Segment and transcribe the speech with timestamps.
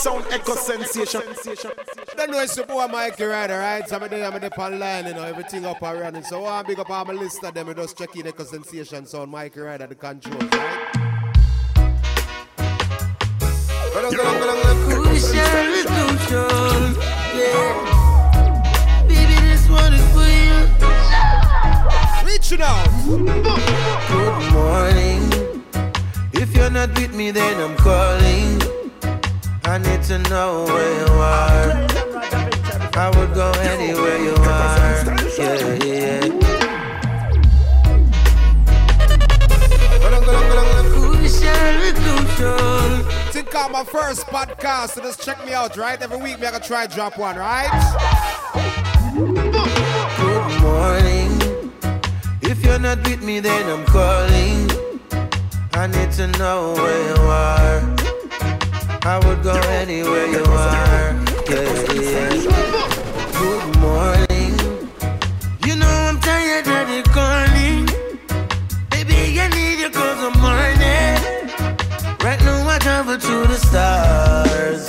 [0.00, 1.20] sound echo sensation.
[2.16, 3.86] Don't know it's your boy Mikey Rider, right?
[3.86, 6.22] So I'm there, I'm there online, you know, everything up and running.
[6.22, 9.04] So I'm big up all my list of them, and just check in Echo Sensation
[9.06, 10.86] sound, Mikey Rider, the control, right?
[14.90, 15.34] Crucial,
[15.84, 16.59] crucial,
[22.50, 22.58] Good
[24.52, 25.22] morning.
[26.32, 28.60] If you're not with me, then I'm calling.
[29.62, 31.86] I need to know where you are.
[32.98, 35.04] I would go anywhere you are.
[35.38, 36.20] Yeah, yeah.
[43.30, 46.02] Think of my first podcast, so just check me out, right?
[46.02, 48.09] Every week, me I gonna try drop one, right?
[52.70, 54.70] You're not with me, then I'm calling.
[55.74, 57.80] I need to know where you are.
[59.12, 61.10] I would go anywhere you are.
[61.50, 61.70] Yeah,
[62.06, 62.30] yeah.
[63.40, 64.54] Good morning.
[65.66, 67.86] You know I'm tired of the calling.
[68.90, 71.18] Baby, I need you cause I'm morning.
[72.26, 74.84] Right now I travel to the stars.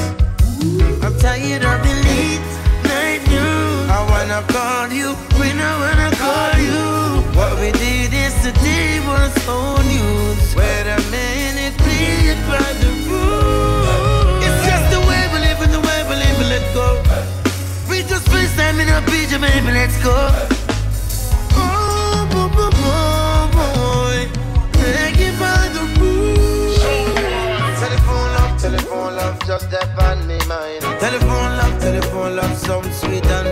[1.03, 2.47] I'm tired of the late
[2.91, 3.89] night news.
[3.89, 5.30] I wanna call you
[9.41, 10.55] yesterday was old news.
[10.55, 14.43] Where the man is played by the rules.
[14.43, 16.39] It's just the way we live and the way we live.
[16.49, 17.01] Let go.
[17.89, 19.71] We just FaceTime in a beach, baby.
[19.71, 20.15] Let's go.
[21.53, 22.71] Oh, boy, boy,
[23.55, 24.29] boy.
[24.73, 26.79] Take it by the rules.
[27.79, 30.81] Telephone love, telephone love, just that on me mind.
[30.99, 33.45] Telephone love, telephone love, some sweet on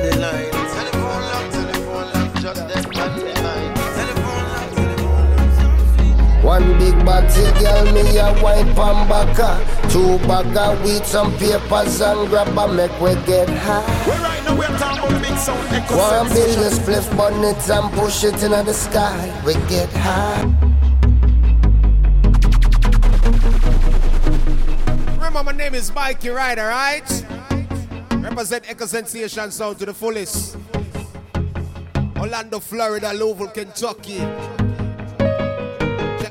[6.60, 9.64] One big body girl, me a wine pan baka.
[9.90, 14.06] Two bagger with some papers and grab a make we get high.
[14.06, 18.26] Well, right now we're talking about big sound echo One billion spliff bonnet and push
[18.26, 19.42] it into the sky.
[19.46, 20.44] We get high.
[25.16, 27.26] Remember, my name is Mikey Rider, right?
[28.12, 30.58] Represent Echo Sensation sound to the fullest.
[32.18, 34.20] Orlando, Florida, Louisville, Kentucky.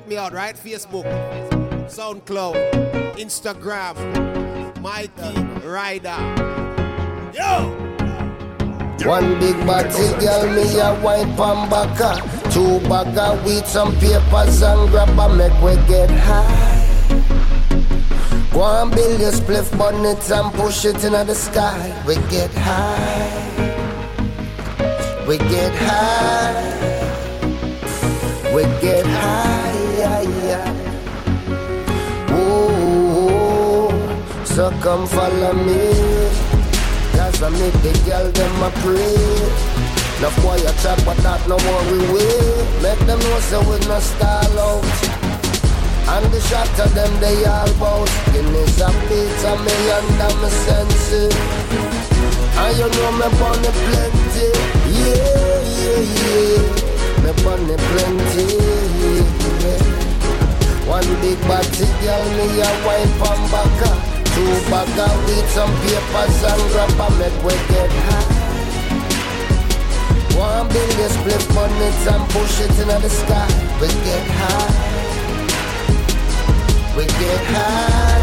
[0.08, 0.56] Check me out, right?
[0.56, 1.04] Facebook,
[1.84, 2.56] SoundCloud,
[3.16, 3.94] Instagram,
[4.80, 5.36] Mikey
[5.68, 6.16] Rider.
[7.34, 7.76] Yo!
[9.06, 12.22] One big body girl, me a wine pan baka.
[12.50, 16.78] Two bagger with some papers and grab a make we get high.
[18.50, 22.02] Go and build your spliff bonnet and push it into the sky.
[22.06, 23.66] We get high.
[25.28, 26.64] We get high.
[28.54, 29.77] We get high.
[29.98, 30.66] Yeah, yeah.
[32.30, 33.90] Ooh,
[34.44, 35.90] so come follow me.
[37.14, 39.18] Cause I make the girl them a pray.
[40.22, 42.26] No boy a chat, but that no worry we.
[42.82, 45.28] Make them know so we no stall out.
[46.08, 51.36] And the shot of them they all bout Guinness a pizza me under my senses
[52.56, 54.48] And you know me bunny plenty
[54.88, 59.07] Yeah, yeah, yeah Me bunny plenty.
[60.88, 63.90] One big body girl me a wine from baka
[64.32, 68.28] Two bagger with some papers and grab a make we get high
[70.34, 73.48] One billion split bonnets and push it into the sky
[73.80, 74.98] We get high
[76.98, 78.18] we get high.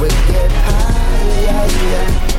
[0.00, 2.29] We get high, yeah, yeah.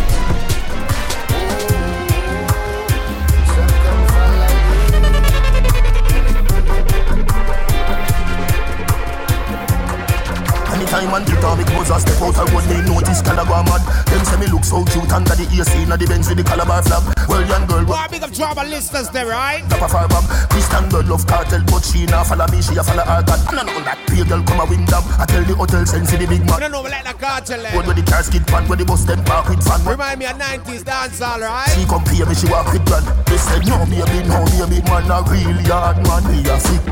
[10.92, 13.80] Anytime and guitar buzz a step out a road me notice Calabar mad.
[14.12, 16.84] Them say me look so cute under the AC Inna the Benz with the Calabar
[16.84, 17.00] flag
[17.32, 19.64] Well young girl Boy, big up drama listeners there, right?
[19.72, 22.84] Top of her bag Christian girl love cartel But she nah follow me She a
[22.84, 23.40] follow her God.
[23.40, 26.12] And I know that pay girl come a win them I tell the hotel send
[26.12, 27.72] see the big I man don't know, like the cartel eh?
[27.72, 29.80] Road where the cars skid pan Where the bus them park with fan?
[29.88, 31.72] Remind me of 90s dancehall, right?
[31.72, 35.08] She come pay me, she walk with grand They said no baby, no baby Man
[35.08, 36.84] a really hard man, me a sick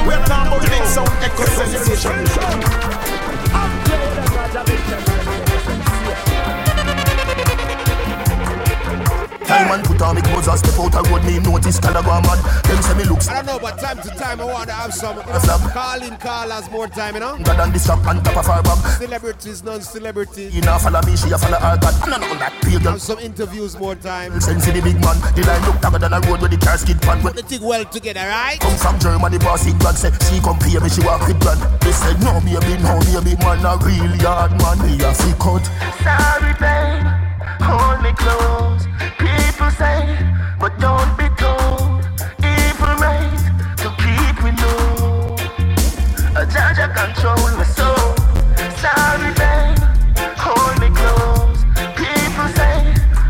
[0.00, 2.32] we're talking about big sound echo sensation.
[9.52, 12.20] Time time and put on me clothes and step out a road, me notice Calabar
[12.22, 12.40] mad.
[12.64, 13.28] Them say me looks.
[13.28, 16.16] I don't know, but time to time I want to have some you know, calling
[16.16, 17.38] callers more time, you know.
[17.38, 18.78] God and this strap on top of our bag.
[18.98, 20.54] Celebrities, non-celebrities.
[20.54, 21.94] You know, follow me, she a follow her God.
[22.02, 22.82] I know that pagan.
[22.82, 24.40] Have some interviews more time.
[24.40, 25.20] Send see the big man.
[25.34, 27.20] The line look longer than a road where the car skid pan.
[27.22, 28.58] Put the thing well together, right?
[28.60, 31.58] Come from Germany, boss in God say she come pay me, she walk with God.
[31.80, 34.78] They said no baby, no baby, man a real hard man.
[34.80, 35.64] Me a fi cut.
[36.02, 37.21] Sorry, babe,
[37.62, 38.86] hold me close.
[39.18, 40.18] People say,
[40.58, 42.02] but don't be told.
[42.42, 43.42] Evil right
[43.82, 45.36] to keep me low.
[46.40, 48.14] A judge control my soul.
[48.82, 49.78] Sorry, babe,
[50.44, 51.58] hold me close.
[51.94, 52.76] People say,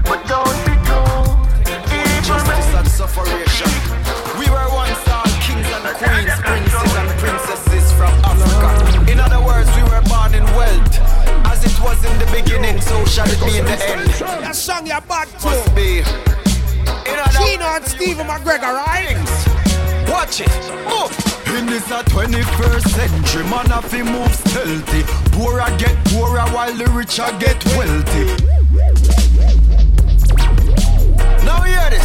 [0.09, 1.29] but don't be told.
[1.93, 3.73] Evil right and sufferation.
[4.39, 9.11] We were once all kings and queens, princes and princesses from Africa.
[9.13, 10.99] In other words, we were born in wealth.
[11.53, 14.12] As it was in the beginning, so shall it be in the end.
[14.53, 15.75] That song you're bad Must to.
[15.75, 16.01] be.
[16.01, 19.17] In other Gino and Steven McGregor, right?
[20.13, 20.53] Watch it.
[20.93, 21.09] Move.
[21.57, 25.05] In this a 21st century, man have to move stealthy.
[25.33, 28.29] Poorer get poorer while the richer get wealthy.
[31.49, 32.05] Now hear this.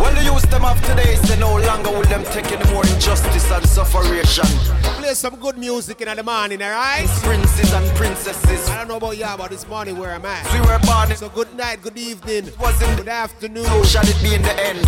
[0.00, 3.52] Well, the youth them of today say no longer will them take any more injustice
[3.52, 4.77] and sufferation.
[5.08, 7.08] Play some good music in the morning, alright?
[7.22, 8.68] Princes and princesses.
[8.68, 10.52] I don't know about you, but this morning where I'm at.
[10.52, 14.22] We were born So good night, good evening, was in good afternoon, so shall it
[14.22, 14.84] be in the end.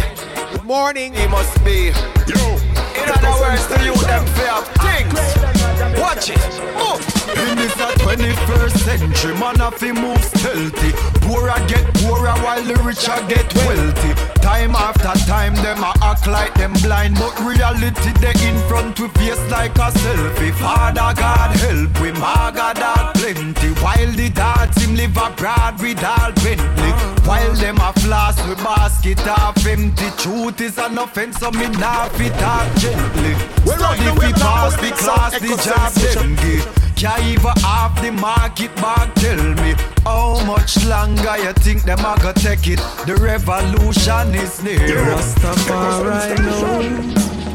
[0.52, 1.14] good morning.
[1.14, 1.88] It must be.
[1.88, 5.49] In other words, the youth them fear things.
[5.98, 6.38] Watch it.
[6.76, 7.02] Move.
[7.30, 10.92] In this a 21st century, man have to move stealthy.
[11.26, 14.12] Poorer get poorer while the richer get wealthy.
[14.42, 19.12] Time after time, them a act like them blind, but reality they in front with
[19.14, 20.52] face like a selfie.
[20.54, 23.68] Father God help we, maga dog plenty.
[23.80, 26.92] While the dads him live abroad with all Bentley.
[27.28, 30.09] While them a floss with basket half empty.
[30.20, 33.34] Truth is an offense, so me not fit talk gently.
[33.64, 36.34] Well, right Study now we fi pass the with class, the echo job sensation.
[36.34, 36.66] them give.
[36.94, 39.74] Can't even half the market bag tell me
[40.04, 42.80] how much longer you think them a go take it.
[43.06, 44.78] The revolution is near.
[45.08, 46.82] Rastafari know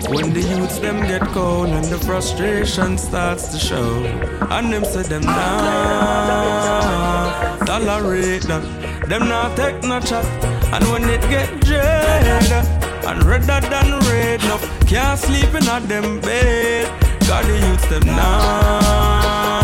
[0.09, 4.03] when the youths them get cold and the frustration starts to show,
[4.49, 5.75] and them say them nah
[7.65, 8.94] tolerate that.
[9.07, 10.25] Them not take no chat,
[10.73, 12.51] and when it get dread
[13.05, 14.57] and redder than red, no
[14.87, 16.89] can't sleep in a them bed.
[17.27, 19.55] Got the youths them now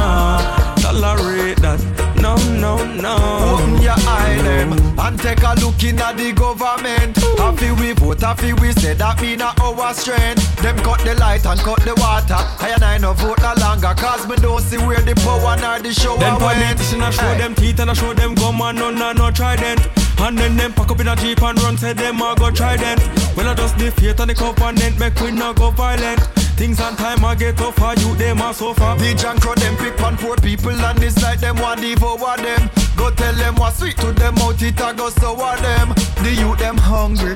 [0.77, 2.10] tolerate that.
[2.31, 3.59] No, no, no.
[3.59, 7.17] Open your eye them and take a look in at the government.
[7.37, 10.55] Happy we vote, happy we say that mean a our strength.
[10.61, 12.39] Them cut the light and cut the water.
[12.63, 15.79] I and I no vote no longer, cause me don't see where the power nor
[15.79, 16.55] the show Them went.
[16.55, 20.00] politicians a show them teeth and a show them gum and none a no trident.
[20.21, 23.01] And then them pack up in a jeep and run say them a go trident.
[23.35, 26.21] Well I just faith and the covenant make we not go violent.
[26.61, 28.95] Things on time I get tougher, you them a suffer.
[29.01, 32.69] The junk crowd them pick on poor people and it's like them want devour them.
[32.95, 35.89] Go tell them what's sweet to them out it a go sour them.
[36.21, 37.33] The youth them hungry,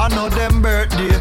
[0.00, 1.14] I know them birthday,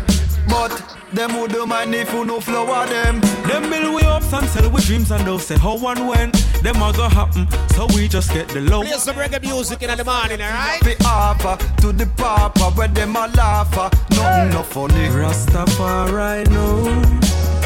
[0.47, 0.71] but
[1.13, 3.19] them would do mind if you no flower them.
[3.47, 6.31] Them build we ups and sell we dreams and they'll say how and when.
[6.61, 8.81] Them a go happen, so we just get the low.
[8.81, 10.83] Play some reggae music in the morning, alright?
[10.83, 15.07] Fi offer to the papa where them a laugher, nothing no funny.
[15.09, 16.83] Rastafari know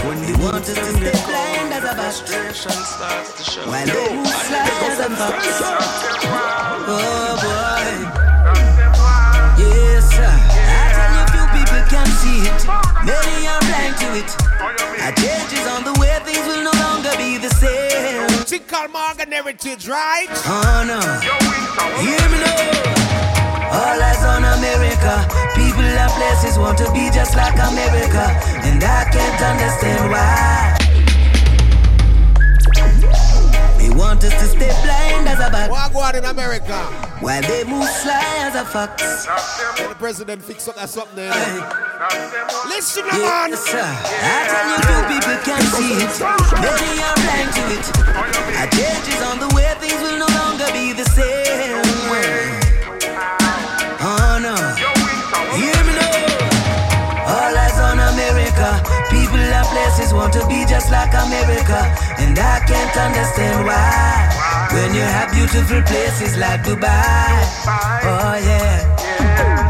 [0.08, 2.72] when the Want us to youths them stay get cold blind as a bat frustration
[2.72, 3.66] starts to show.
[3.68, 5.42] While they move sly as a fox
[6.90, 7.77] Oh boy
[12.28, 12.62] see it.
[13.08, 14.30] Many are blind to it.
[15.08, 18.28] A change is on the way Things will no longer be the same.
[18.44, 20.28] Think called Morgan Heritage, right?
[20.30, 21.00] Oh no.
[22.04, 23.72] Hear me now.
[23.72, 25.14] All eyes on America.
[25.56, 28.24] People and places want to be just like America.
[28.68, 30.78] And I can't understand why.
[33.78, 37.07] They want us to stay blind as a bat What go on in America?
[37.20, 39.26] While they move sly as a fox
[39.76, 41.34] The president fix up that something there.
[42.70, 43.50] Listen, man.
[43.50, 43.82] Yes, sir.
[43.82, 46.14] I tell you, few people can see it.
[46.62, 47.86] Many are blind to it.
[48.62, 49.66] A change is on the way.
[49.82, 51.82] Things will no longer be the same.
[53.98, 54.54] Oh no.
[55.58, 57.34] Hear me now.
[57.34, 58.78] All eyes on America.
[59.10, 61.82] People and places want to be just like America.
[62.22, 64.37] And I can't understand why.
[64.74, 67.42] When you have beautiful places like Dubai.
[68.04, 68.84] Oh yeah.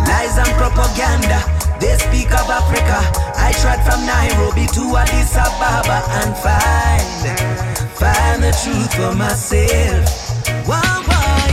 [0.07, 1.39] Lies and propaganda.
[1.79, 2.99] They speak of Africa.
[3.37, 7.39] I tried from Nairobi to Addis Ababa and find,
[7.93, 10.05] find the truth for myself.
[10.67, 11.47] Why, why?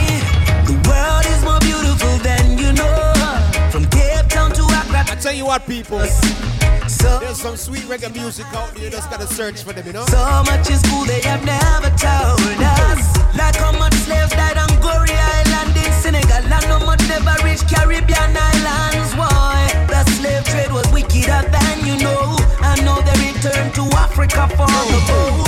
[0.67, 3.13] The world is more beautiful than you know.
[3.71, 5.05] From Cape Town to Accra.
[5.13, 6.01] I tell you what, people.
[6.89, 9.93] So, There's some sweet reggae music out there, you just gotta search for them, you
[9.93, 10.07] know?
[10.07, 13.14] So much is cool they have never told us.
[13.37, 17.69] Like how much slaves died on Gorée Island in Senegal, and how much never reached
[17.69, 19.15] Caribbean islands.
[19.17, 19.87] Why?
[19.89, 22.37] The slave trade was wickeder than you know.
[22.61, 25.44] I know they returned to Africa for the gold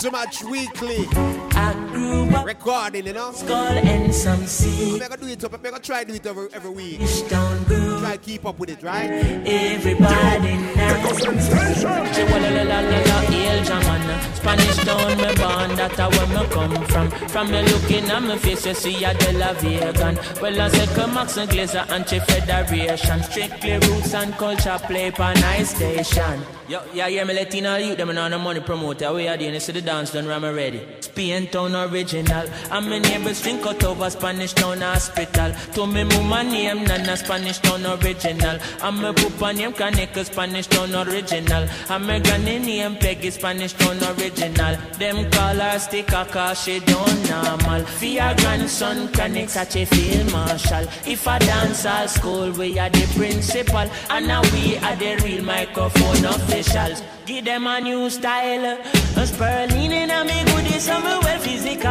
[0.00, 1.06] too much weekly.
[1.12, 3.32] I grew up recording, you know.
[3.32, 5.02] Skull and some seed.
[5.02, 5.54] I'm gonna do it up.
[5.54, 7.00] I'm gonna try to do it every, every week.
[7.28, 9.10] Try to keep up with it, right?
[9.44, 10.77] Everybody.
[14.34, 17.10] Spanish town, me born, that's where me come from.
[17.28, 20.18] From me looking at my face, you see a De La Vegan.
[20.40, 23.22] Well, I said, come Max and Glazer, anti-federation.
[23.24, 26.40] Strictly roots and culture play for nice station.
[26.68, 29.12] Yo, yeah, yeah, me Latino youth, them and on the money promoter.
[29.12, 30.86] We are doing see the dance done, I'm ready.
[31.00, 32.46] Spain town original.
[32.70, 35.52] I'm in neighbors drink out over Spanish town hospital.
[35.74, 38.58] To me, mama name, Nana Spanish town original.
[38.82, 41.68] I'm a papa name, Kaneka Spanish town original.
[41.88, 44.76] I'm a granny name, Peggy Spanish town original.
[44.98, 47.84] Them call her sticker cause she don't normal.
[48.02, 50.84] A grandson, Kaneka such a field marshal.
[51.04, 53.86] If I dance all school, we are the principal.
[54.10, 57.02] And now we are the real microphone officials.
[57.26, 58.78] Give them a new style.
[59.18, 61.90] A spurling in a me goodies, some well physical.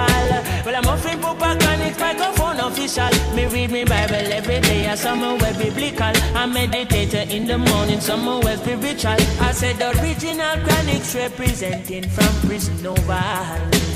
[0.66, 3.10] Well, I'm offering Papa Connect microphone official.
[3.36, 6.14] Me read me Bible every day, some well biblical.
[6.34, 9.20] I meditate in the morning, well spiritual.
[9.42, 13.24] I said the original Chronixx representing from prison over.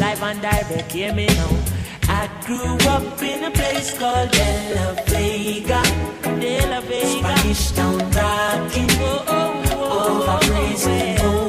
[0.01, 1.57] Live and direct, hear me now.
[2.09, 5.81] I grew up in a place called De La Vega.
[6.37, 7.07] De La Vega.
[7.07, 8.91] Spanish town rocking.
[8.99, 11.40] Oh, oh, oh over, oh, oh, crazy over.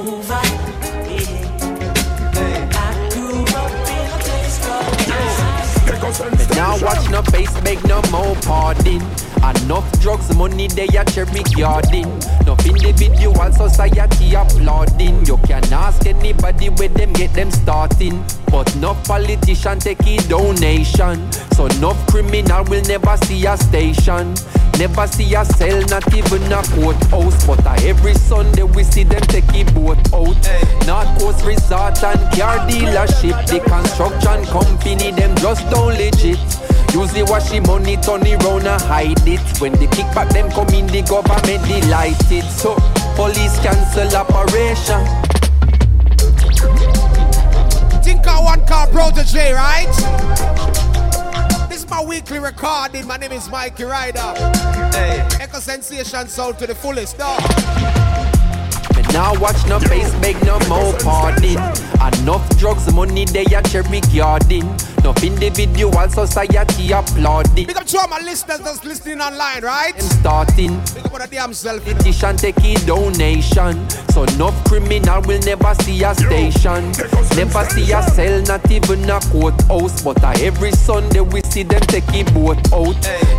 [6.54, 9.02] Now watch no face, beg no more pardon.
[9.42, 12.07] Enough drugs, money they a cherry garden.
[12.42, 15.25] Enough individual society applauding.
[15.26, 18.23] You can ask anybody where them get them starting.
[18.50, 21.33] But no politician take a donation.
[21.54, 24.35] So no criminal will never see a station.
[24.79, 27.47] Never see a cell, not even a courthouse.
[27.47, 30.45] But uh, every Sunday we see them take a boat out.
[30.45, 30.73] Hey.
[31.19, 33.47] Coast Resort and car dealership.
[33.47, 36.38] The construction company, them just don't legit.
[36.93, 39.41] Usually wash the money, turn it round and hide it.
[39.61, 42.45] When the kickback them come in, the government delighted.
[42.50, 42.75] So
[43.14, 45.00] police cancel operation.
[48.02, 50.81] Think I one car Protoje, right?
[51.92, 53.06] My weekly recording.
[53.06, 54.32] My name is Mikey Ryder.
[54.96, 55.28] Hey.
[55.38, 57.42] Echo Sensation sold to the fullest, dog.
[59.12, 61.58] Now watch no face, beg no more pardon.
[62.00, 64.64] Enough drugs, money they a cherry garden.
[65.02, 67.66] Enough individual society applauding.
[67.66, 69.92] Big up to all my listeners that's listening online, right?
[69.97, 70.78] I'm starting.
[70.94, 71.85] Big up on the damn self.
[71.85, 73.90] Petition take a donation.
[74.14, 76.92] So enough criminal will never see a station.
[77.35, 80.02] Never see a cell, not even a courthouse.
[80.04, 82.94] But uh, every Sunday we see them take a boat out.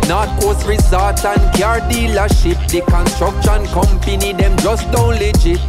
[0.06, 2.60] North Coast Resort and car dealership.
[2.68, 5.60] The construction company, them just don't legit.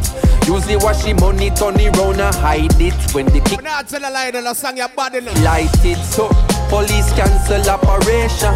[0.46, 2.94] Usually wash the money, turn it round and hide it.
[3.12, 6.28] When the kick not tell a lie, the song your body Lighted, so
[6.70, 8.54] police cancel operation.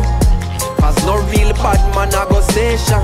[0.79, 3.03] Cause no real bad man a go station.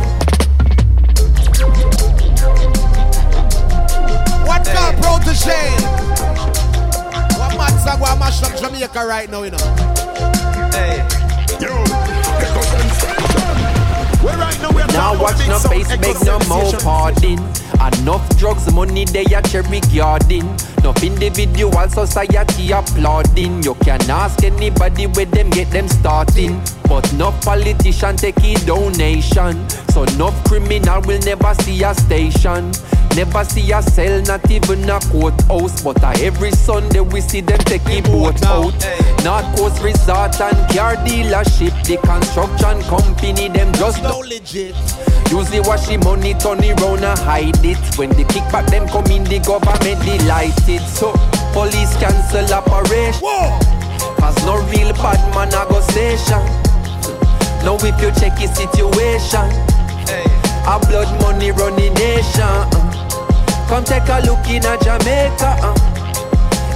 [4.46, 4.78] What hey.
[4.78, 5.60] called Protoje?
[7.42, 9.58] What man song what mash up Jamaica right now, you know?
[10.70, 11.02] Hey.
[11.58, 11.74] Yo,
[14.38, 17.38] right now, now watch no face, beg no more pardon.
[17.80, 20.46] Enough drugs, money they a cherry garden.
[20.78, 23.62] Enough individual society applauding.
[23.62, 26.60] You can ask anybody where them get them starting.
[26.88, 29.68] But no politician take a donation.
[29.90, 32.72] So no criminal will never see a station.
[33.14, 35.82] Never see a cell, not even a courthouse.
[35.82, 38.74] But uh, every Sunday we see them take a boat out.
[39.24, 41.74] North Coast Resort and car dealership.
[41.84, 44.74] The construction company, them just no legit.
[45.30, 47.78] Usually wash the money, turn it round and hide it.
[47.98, 50.82] When the kickback them come in, the government delighted.
[50.86, 51.12] So
[51.52, 53.20] police cancel operation.
[53.20, 53.58] Whoa.
[54.16, 56.40] Cause no real bad man a go station.
[57.66, 59.46] Now if you check the situation,
[60.66, 62.42] a blood money running nation.
[62.42, 63.66] uh.
[63.68, 65.58] Come take a look in a Jamaica.
[65.60, 65.74] uh.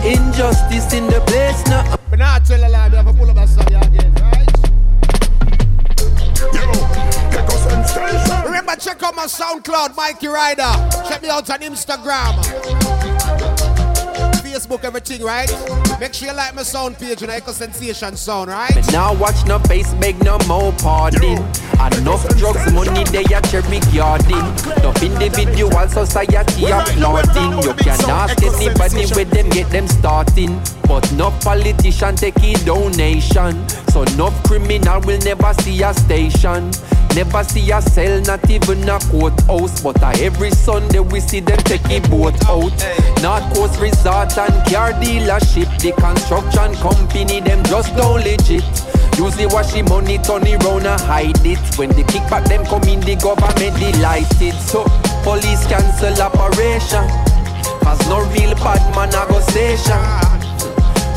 [0.05, 1.97] Injustice in the place now.
[2.11, 4.49] But now I tell a lie, we have a pull up a song again, right?
[8.71, 11.09] Remember, check out my SoundCloud, Mikey Ryder.
[11.09, 12.35] Check me out on Instagram.
[14.45, 15.51] Facebook, everything, right?
[15.99, 18.71] Make sure you like my sound page and Echo Sensation Sound, right?
[18.73, 21.39] But now watch no face, beg no more pardon.
[21.99, 24.39] Enough drugs, money they a cherry garden.
[24.79, 27.63] Enough individual society applauding.
[27.63, 30.61] You can ask anybody where them get them starting.
[30.87, 33.67] But no politician take a donation.
[33.93, 36.71] So no criminal will never see a station.
[37.17, 39.83] Never see a cell, not even a courthouse.
[39.83, 42.71] But uh, every Sunday we see them take a boat out.
[43.21, 45.69] North Coast Resort and car dealership.
[45.83, 48.63] The construction company, them just don't legit.
[49.19, 51.59] Usually wash the money, turn it and hide it.
[51.77, 54.55] When the kickback them come in, the government delighted.
[54.55, 54.85] So
[55.25, 57.05] police cancel operation.
[57.83, 59.99] Cause no real bad man a go station.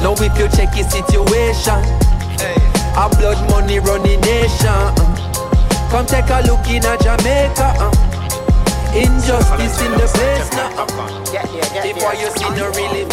[0.01, 2.02] Now if you check the situation,
[2.41, 4.67] a blood money running nation.
[4.67, 4.93] uh.
[5.91, 7.73] Come take a look in a Jamaica.
[7.77, 7.91] uh.
[8.93, 10.85] Injustice in the place now.
[11.81, 13.05] Before you see no really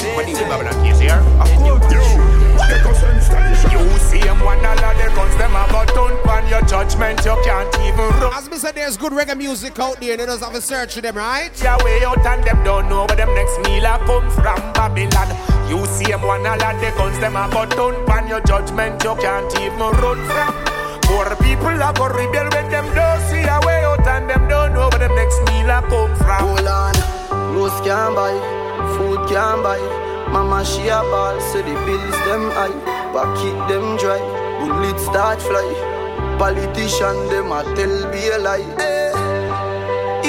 [3.70, 7.24] You see him one all of the guns them have a ton pan your judgment
[7.24, 10.16] you can't even run As me said, there's good reggae music out there.
[10.16, 11.50] They just have a search for them, right?
[11.62, 15.28] your way out and them don't know where them next meal a come from Babylon.
[15.68, 19.02] You see him one all of the guns them have a ton pan your judgment
[19.04, 20.52] you can't even run from.
[21.02, 24.74] Poor people a go rebel when them don't see a way out and them don't
[24.74, 26.42] know where them next meal a come from.
[26.42, 26.94] Hold on,
[27.52, 28.34] clothes can't buy,
[28.96, 30.09] food can't buy.
[30.32, 32.75] Mama she a ball, so the bills them high,
[33.12, 34.20] pocket them dry,
[34.60, 35.69] bullets start fly.
[36.38, 38.66] Politician them a tell be a lie.
[38.78, 39.12] Eh,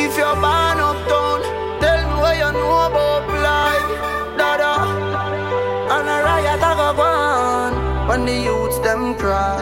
[0.03, 1.41] If you're born uptown,
[1.79, 4.73] tell me what you know about blind, dada.
[5.95, 9.61] And a riot a go go on when the youths them cry.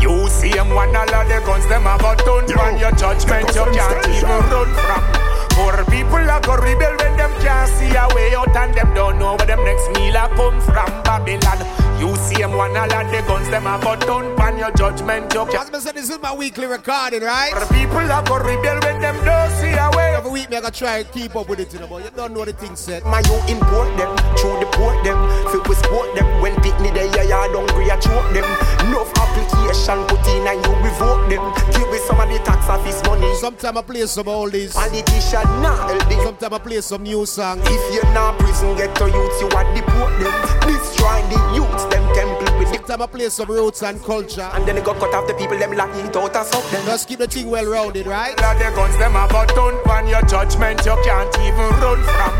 [0.00, 3.54] You see him one all of the guns them have a ton pan your judgment
[3.54, 5.19] you can't even run from.
[5.60, 9.18] Poor people a go rebel when them can't see a way out and them don't
[9.18, 11.89] know where them next meal a come from Babylon.
[12.00, 15.30] You see him one all of the guns them have a ton pan your judgment
[15.30, 15.54] can't.
[15.54, 17.52] As me said, this is my weekly recording, right?
[17.52, 20.16] Poor people a go rebel when them don't see a way.
[20.16, 22.10] Every week, me I gotta try and keep up with it, you know, but you
[22.16, 23.04] don't know the thing said.
[23.04, 25.18] My you import them, through the port them,
[25.52, 26.24] fit we sport them.
[26.40, 28.48] When picnic they ya ya hungry I choke them.
[28.88, 31.44] Enough application put in and you revoke them.
[31.76, 33.28] Give me some of the tax office money.
[33.36, 34.72] Sometimes I play some oldies.
[34.72, 36.20] Politician nah help them.
[36.24, 37.60] Sometimes I play some new songs.
[37.68, 40.32] If you're not prison get to youths, you are deport them.
[40.64, 44.50] Destroy the youths, them temple with the Sometimes I play some roots and culture.
[44.52, 46.84] and then they got cut off the people them lock it out of something.
[46.86, 48.34] Just keep the thing well rounded, right?
[48.42, 52.02] All of the guns them have a ton pan your judgment you can't even run
[52.02, 52.34] from.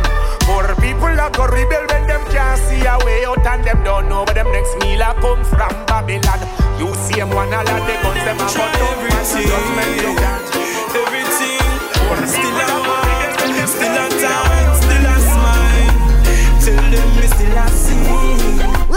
[0.50, 4.08] Poor people that go rebel when them can't see a way out and them don't
[4.08, 6.40] know where them next meal a come from Babylon.
[6.82, 10.02] You see them one all of the guns them have a ton pan your judgment
[10.02, 10.50] you can't.
[10.98, 11.62] Everything,
[12.26, 12.79] still a walk,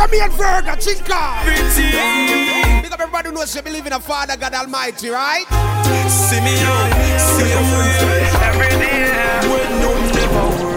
[0.03, 1.47] Remy and Verga, Chinka.
[1.47, 5.45] Everything, Big up everybody who knows you believe in a Father God Almighty, right?
[6.09, 7.55] see me out, see me
[8.03, 8.27] way.
[8.43, 10.72] Every day, when no never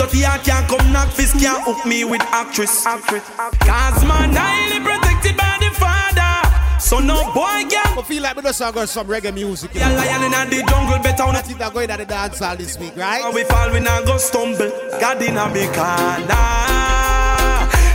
[0.00, 2.84] dirty heart can't come knock fist, can't hook me with actress.
[2.84, 6.80] Cause man highly protected by the father.
[6.80, 8.00] So no boy girl.
[8.00, 9.72] I feel like we just got some reggae music.
[9.74, 12.56] Yeah, lion in the jungle better on I think they're going to the dance hall
[12.56, 13.32] this week, right?
[13.34, 14.70] we fall, we not go stumble.
[15.00, 16.36] God in a me corner,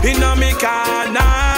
[0.07, 1.54] in a me corner.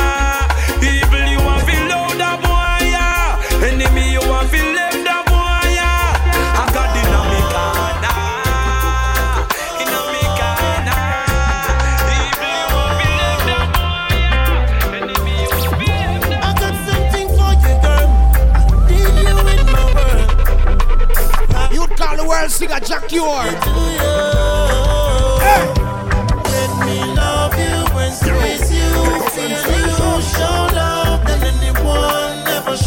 [22.37, 23.49] World singer Jah Cure.
[25.41, 25.63] Hey.
[26.53, 28.89] Let me love you and squeeze you,
[29.33, 32.77] feel you, show love than anyone ever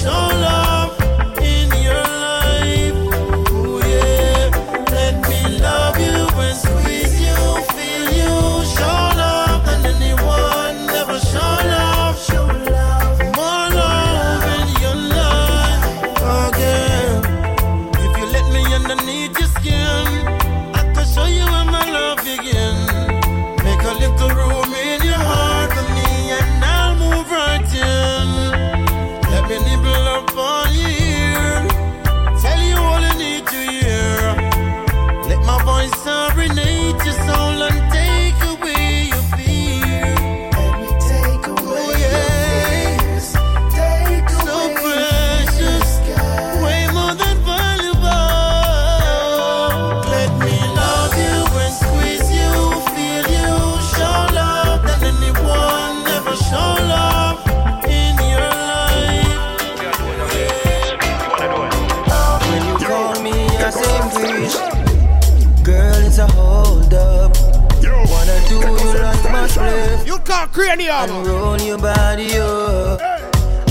[70.61, 71.11] cranium.
[71.11, 73.01] And roll your body up.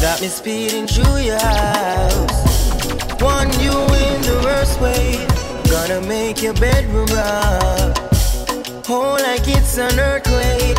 [0.02, 3.21] Got me speeding through your house.
[3.21, 5.25] Want you in the worst way.
[5.69, 7.97] Gonna make your bedroom rock.
[8.89, 10.78] Oh, like it's an earthquake.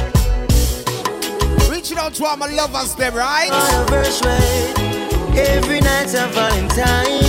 [1.71, 3.51] Reaching out to all my lovers, them, right?
[3.53, 4.73] On a verse way.
[5.37, 7.20] Every night's a Valentine.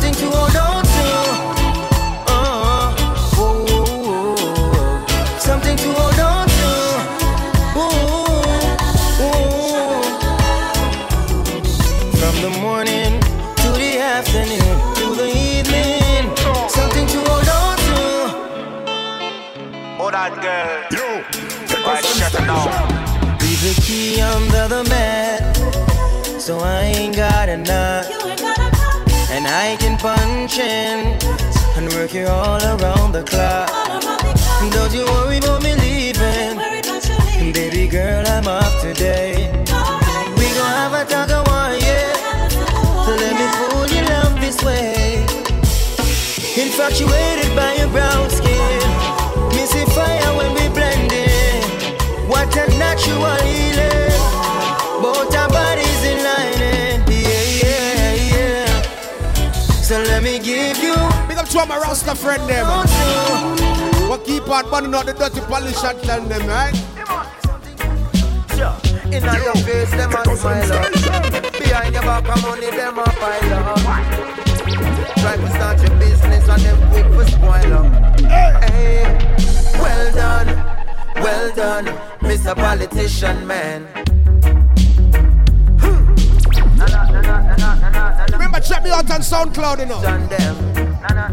[0.00, 1.06] Something to hold on to.
[2.26, 2.94] Uh,
[3.36, 5.38] oh, oh, oh.
[5.38, 6.72] Something to hold on to.
[7.76, 7.92] Ooh,
[9.24, 10.00] ooh.
[12.16, 13.20] From the morning
[13.60, 16.24] to the afternoon to the evening.
[16.68, 18.00] Something to hold on to.
[20.00, 20.80] Oh, that girl.
[20.96, 21.06] Yo.
[21.86, 22.68] Right, shut it down.
[23.40, 25.56] Leave the key under the mat,
[26.40, 27.58] so I ain't got a
[29.60, 29.68] knock.
[29.68, 31.16] And I can punch in
[31.76, 33.68] and work you all around the clock.
[34.72, 39.50] Don't you worry about me leaving, baby girl, I'm off today.
[40.36, 42.48] We gon' have a talk of one, yeah.
[43.04, 45.24] So let me pull your love this way.
[46.56, 48.80] Infatuated by your brown skin,
[49.56, 51.62] missing fire when we blending.
[52.28, 54.10] What a natural healing.
[55.02, 55.32] Both
[60.20, 60.94] let me give you.
[61.28, 62.66] Big up to all my Rasta friend them.
[64.08, 66.74] What keep on burning out the dirty polish and tell them, right?
[69.06, 70.76] In your face, them a smile uh.
[70.76, 71.52] up.
[71.52, 73.78] Behind your back, of money, them a pile up.
[75.16, 78.20] Try to start your business and them quick for spoil up.
[78.70, 79.02] Hey,
[79.74, 80.46] well done,
[81.16, 81.86] well done,
[82.20, 82.54] Mr.
[82.54, 84.09] Politician Man.
[88.60, 90.00] Remember, check me out on SoundCloud, you know.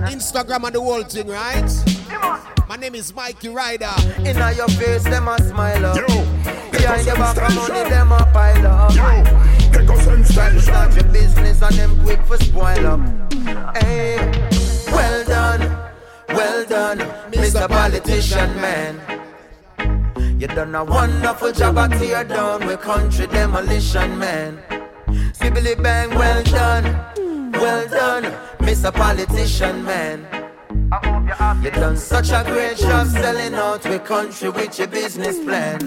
[0.07, 1.69] Instagram and the whole thing, right?
[2.67, 3.93] My name is Mikey Ryder.
[4.19, 5.95] In your face, them a smile up.
[6.71, 8.93] Behind your back, of money, them a pile up.
[8.93, 12.99] Try to start your business and them quick for spoil up.
[13.77, 14.17] Hey,
[14.87, 15.61] well done,
[16.29, 16.99] well done,
[17.31, 17.67] Mr.
[17.67, 19.01] Politician Man.
[20.39, 24.61] You done a wonderful job at tear down with country demolition, man.
[25.33, 26.85] Sibbly bang, well done,
[27.51, 28.23] well done,
[28.59, 28.93] Mr.
[28.93, 30.27] Politician Man.
[31.63, 35.79] You done such a great job selling out with country with your business plan.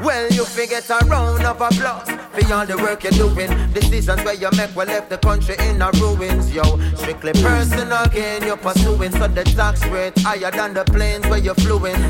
[0.00, 3.50] Well, you forget a round of applause for all the work you're doing.
[3.72, 6.62] Decisions where you make will left the country in a ruins, yo.
[6.94, 11.54] Strictly personal gain you're pursuing, so the tax rate higher than the planes where you're
[11.56, 12.00] fluing.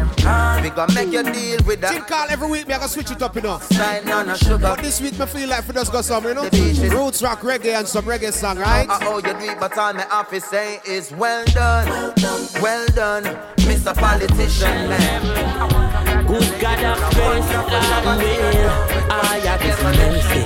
[0.62, 1.92] We gonna make you deal with that.
[1.92, 3.58] Think call every week, me I gonna switch it up, you know.
[3.58, 4.58] Sign on a sugar.
[4.58, 6.42] But this week, me feel like we just got some, you know.
[6.42, 8.88] Roots rock reggae and some reggae song, right?
[8.88, 12.14] I owe you do it, but all my office say is well done,
[12.60, 13.24] well done,
[13.58, 13.94] Mr.
[13.94, 16.07] Politician man.
[16.28, 18.70] Good God of grace and will,
[19.10, 20.44] I have His mercy.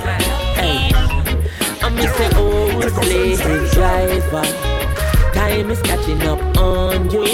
[0.55, 0.93] Hey,
[1.83, 1.97] I'm
[3.03, 4.43] Slave Driver.
[5.33, 7.27] Time is catching up on you.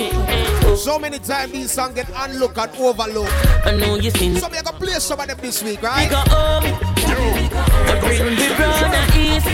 [0.75, 3.31] So many times these songs get unlooked and overlooked.
[3.67, 4.35] I know you seen.
[4.38, 6.05] So we gonna play some of them this week, right?
[6.05, 6.63] We go home.
[6.65, 9.45] I bring the brother east.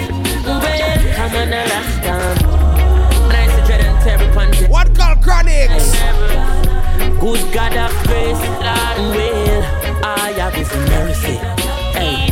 [0.46, 0.62] Well,
[1.16, 2.16] come on, a Rasta.
[3.28, 6.16] Nice to dread and terrible What called Chronixx?
[7.20, 9.64] Good God of grace and will,
[10.04, 11.38] I have His mercy.
[11.98, 12.30] Hey,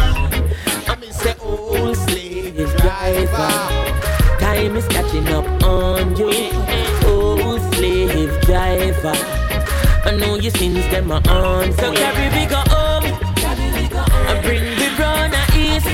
[0.89, 1.33] I'm Mr.
[1.43, 3.83] Old Slave Driver.
[4.39, 6.31] Time is catching up on you,
[7.05, 9.15] old slave driver.
[10.05, 13.05] I know your sins them are on, so carry we go home.
[14.29, 15.87] I bring the brown east.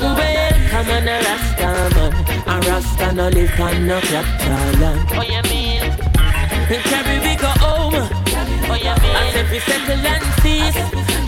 [0.00, 2.12] Well, come on, a Rasta man,
[2.46, 5.08] a Rasta no live on no capital land.
[5.12, 5.80] Oh, you mean?
[6.90, 8.23] Carry we go home.
[8.82, 10.76] As if we settle and cease.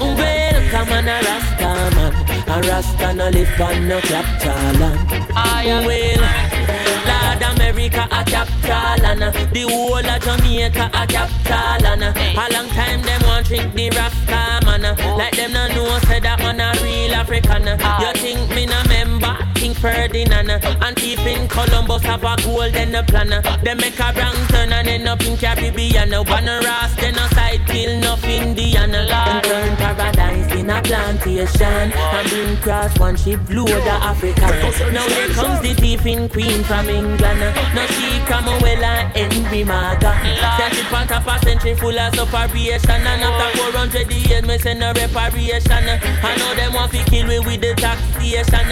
[0.01, 2.13] Well, come on, a Rasta man,
[2.49, 5.27] a Rasta no live on no capital land.
[5.35, 6.77] I will.
[7.07, 13.03] Lord America a capital and the whole of Jamaica a capital and a long time
[13.03, 14.83] them want drink the Rasta man
[15.17, 19.56] like them no know say that man a real African you think me no member
[19.81, 23.31] Ferdinand and thief in Columbus have a golden plan
[23.63, 27.67] them make a wrong turn and end up in Caribbean one Ras then a side
[27.67, 33.71] kill enough Indian and turn paradise in a plantation and bring cross one ship load
[33.71, 34.47] of the Africa
[34.93, 37.41] now here comes the thief in Queen from England.
[37.75, 40.13] No she come well and Henry Maga.
[40.59, 43.03] Send it part of a century full of separation.
[43.07, 45.85] And after 400 years, me send a reparation.
[46.23, 48.69] I know them want to kill me with the taxation.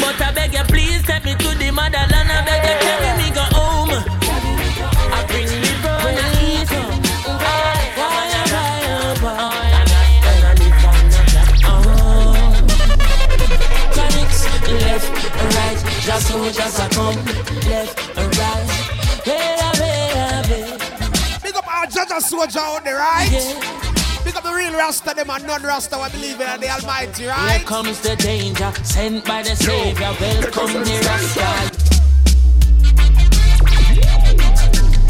[0.00, 2.30] But I beg you, please take me to the motherland.
[2.30, 3.90] I beg you, carry me go home.
[3.90, 6.72] I bring me from the east.
[14.66, 15.08] Left
[15.40, 17.16] and right, just so just a come
[17.68, 18.66] left and right.
[19.24, 23.30] Hey, hey, hey, Big up our judge and soldier out there, right?
[23.30, 23.95] Yeah.
[24.26, 27.58] Big up the real Rasta, them and non-Rasta, we believe in the Almighty, right?
[27.58, 30.12] Here comes the danger, sent by the Savior.
[30.20, 31.46] Welcome the Rasta.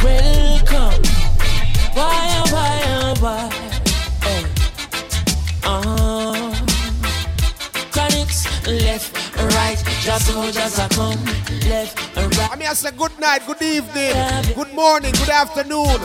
[0.05, 1.03] Welcome.
[1.95, 3.49] Why, oh, why, oh, why?
[4.21, 4.45] Hey.
[5.65, 6.53] Uh-huh.
[7.93, 9.17] Chronixx, left
[9.55, 9.83] right.
[10.03, 11.25] Just so just a come
[11.71, 12.51] left and right.
[12.53, 14.13] I mean, I say good night, good evening,
[14.55, 16.01] good morning, good afternoon.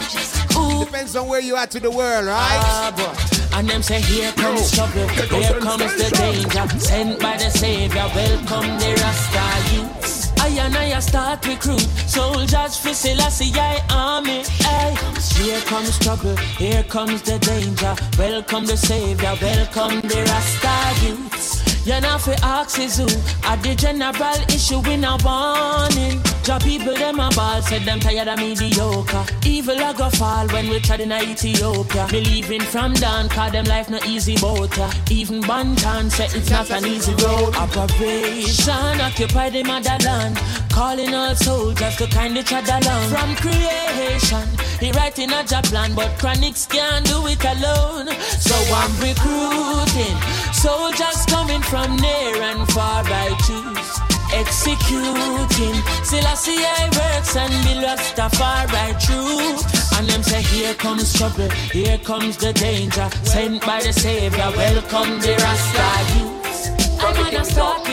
[0.86, 2.60] Depends on where you are to the world, right?
[2.62, 3.58] Ah, boy.
[3.58, 6.80] And them say, here comes trouble, here comes the danger.
[6.80, 10.32] Sent by the Savior, welcome the Rasta youths.
[10.40, 14.44] I and I start recruit soldiers for Selassie I army.
[14.44, 14.96] Hey,
[15.44, 17.96] here comes trouble, here comes the danger.
[18.18, 21.61] Welcome the Savior, welcome the Rasta youths.
[21.84, 23.06] You know for axes who
[23.50, 26.22] are the general issue in a warning.
[26.44, 29.26] Job people them a ball said them tired of mediocre.
[29.46, 32.08] Evil a go fall when we tried in Ethiopia.
[32.10, 34.78] Believing from down cause them life no easy boat.
[34.78, 34.92] ya.
[35.10, 37.56] Even Banton said it's not an easy road.
[37.56, 40.38] Operation occupy the motherland.
[40.72, 43.10] Calling all soldiers to kind each other along.
[43.10, 44.48] From creation,
[44.80, 48.08] he writing a job plan, but Chronixx can't do it alone.
[48.40, 50.18] So I'm recruiting
[50.54, 53.04] soldiers coming from near and far.
[53.06, 55.78] I choose executing.
[56.04, 59.60] Selassie I works and be lost far right through.
[59.98, 63.10] And them say, Here comes trouble, here comes the danger.
[63.24, 66.70] Sent by the Savior, welcome the Rasta youths.
[67.04, 67.86] I'm gonna start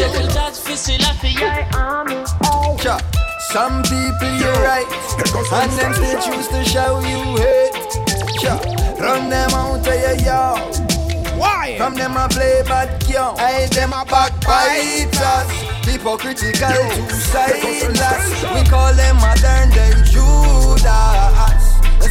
[0.00, 2.24] recruit soldiers for Selassie I army.
[2.82, 2.98] Cha.
[3.52, 4.86] Some people you're right,
[5.52, 7.72] and them still choose to show you hate.
[8.40, 8.54] Cha.
[9.00, 10.76] Run them out of your yard.
[11.36, 11.74] Why?
[11.78, 13.34] From them a play bad girl.
[13.38, 15.50] I them a backbiters.
[15.84, 16.70] Hypocritical,
[17.08, 18.44] two-sideless.
[18.54, 21.59] We call them modern day Judas.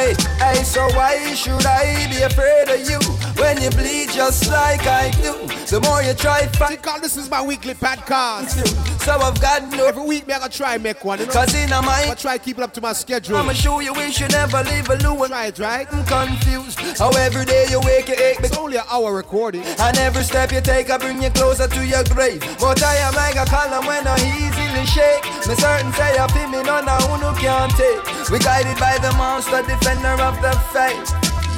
[0.00, 2.98] Hey, hey, so why should I be afraid of you
[3.40, 5.32] when you bleed just like I do.
[5.66, 6.82] The more you try, fight.
[7.02, 8.66] This is my weekly podcast.
[9.00, 9.86] So I've got no.
[9.86, 11.18] Every week, me I gotta try make one.
[11.18, 11.32] You know?
[11.32, 13.36] Cause in a mind, I try keep it up to my schedule.
[13.36, 15.28] I'ma show you we should never live alone.
[15.28, 15.86] Try it, right?
[15.92, 16.78] I'm confused.
[16.98, 18.40] How every day you wake, you ache.
[18.40, 19.62] It's only an hour recording.
[19.80, 22.40] And every step you take, I bring you closer to your grave.
[22.60, 25.24] But I am like a column when I easily shake.
[25.48, 28.30] Me certain say I feel me none of who no can't take.
[28.30, 31.10] We guided by the monster, defender of the faith.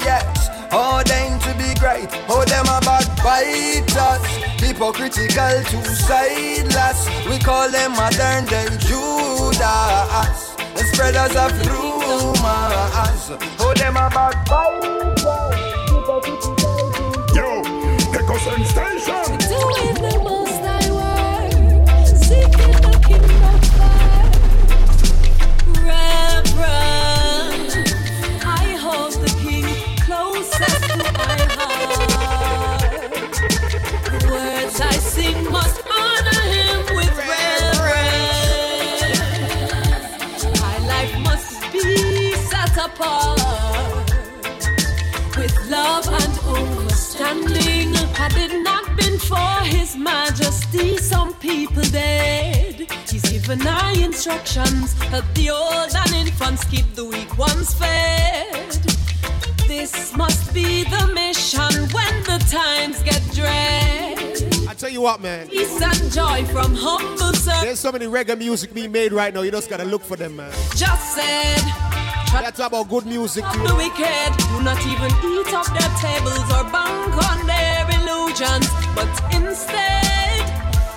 [0.05, 0.49] Yes.
[1.05, 2.09] Them to be great.
[2.29, 4.25] Oh, them about biters.
[4.61, 7.09] Hypocritical, two sideless.
[7.29, 10.55] We call them modern day Judas.
[10.75, 13.31] The spreaders of rumors.
[13.61, 15.23] Oh, them about biters.
[17.37, 17.63] Yo,
[18.17, 19.39] Echo Sensation.
[19.49, 20.02] Doing the
[35.51, 38.33] must murder him with red.
[40.61, 43.41] My life must be set apart
[45.37, 47.95] with love and understanding.
[48.15, 52.91] Had it not been for His Majesty, some people dead.
[53.09, 58.71] He's given my instructions, help the old and infants, keep the weak ones fed.
[59.69, 64.42] This must be the mission when the times get dread.
[64.83, 65.47] Tell you what, man.
[65.47, 67.63] Peace and joy from humble servants.
[67.63, 69.43] There's so many reggae music being made right now.
[69.43, 70.51] You just gotta look for them, man.
[70.75, 71.63] Just said.
[72.33, 73.63] That's about good music too.
[73.63, 78.67] The wicked do not even eat off their tables or bank on their illusions,
[78.97, 80.51] but instead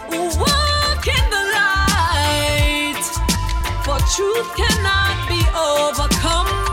[0.10, 3.06] walk in the light.
[3.86, 6.65] For truth cannot be overcome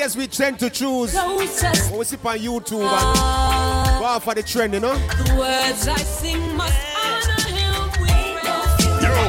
[0.00, 4.34] guess we tend to choose closest when we sit on YouTube and go out for
[4.34, 4.94] the trend, you know?
[4.94, 9.20] the words I sing must honor him with reverence.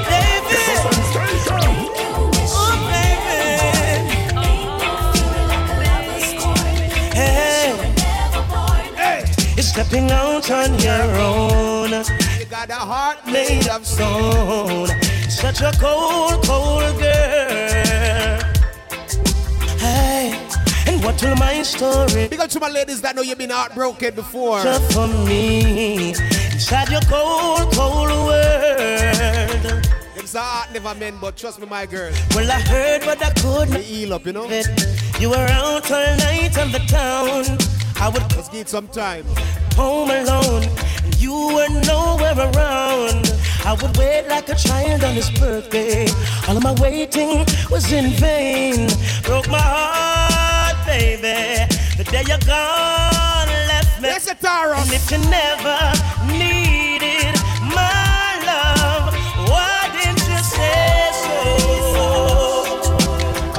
[8.95, 11.89] Hey, you're stepping out on your own.
[12.39, 14.87] You got a heart made of stone.
[15.27, 18.50] Such a cold, cold girl.
[21.03, 22.27] What will my story?
[22.27, 24.61] Big up to my ladies that know you've been heartbroken before.
[24.61, 29.87] Just for me, inside your cold, cold world.
[30.15, 32.11] It's a heart never meant, but trust me, my girl.
[32.35, 34.45] Well, I heard, but I couldn't heal up, you know.
[35.19, 37.57] You were out all night on the town.
[37.99, 39.25] I would Let's give some time.
[39.75, 40.63] home alone,
[41.03, 43.33] and you were nowhere around.
[43.65, 46.07] I would wait like a child on his birthday.
[46.47, 48.87] All of my waiting was in vain.
[49.23, 50.30] Broke my heart,
[50.85, 51.65] baby.
[51.97, 54.09] The day you're gone, left me.
[54.09, 54.81] Yes, it's Tarrus.
[54.81, 55.77] And if you never
[56.27, 59.13] needed my love,
[59.49, 61.37] why didn't you say so?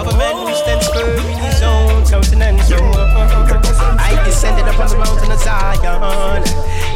[0.00, 1.96] Of a man who stands firm in his uh-huh.
[1.96, 2.70] own countenance.
[2.72, 6.42] I descended upon the mountain of Zion.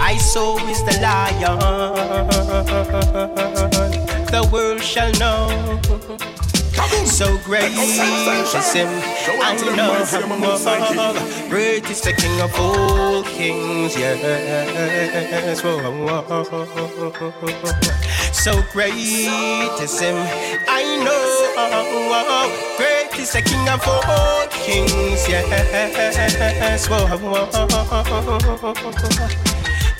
[0.00, 1.58] I saw is the lion.
[4.30, 5.80] The world shall know.
[7.06, 7.96] So great is
[8.72, 8.88] him,
[9.42, 10.04] I know.
[11.48, 15.62] Great is the King of all kings, yes.
[15.62, 15.80] Whoa.
[18.32, 20.16] So great is him,
[20.68, 21.24] I know.
[22.76, 26.86] Great is the King of all kings, yes.
[26.88, 27.06] Whoa.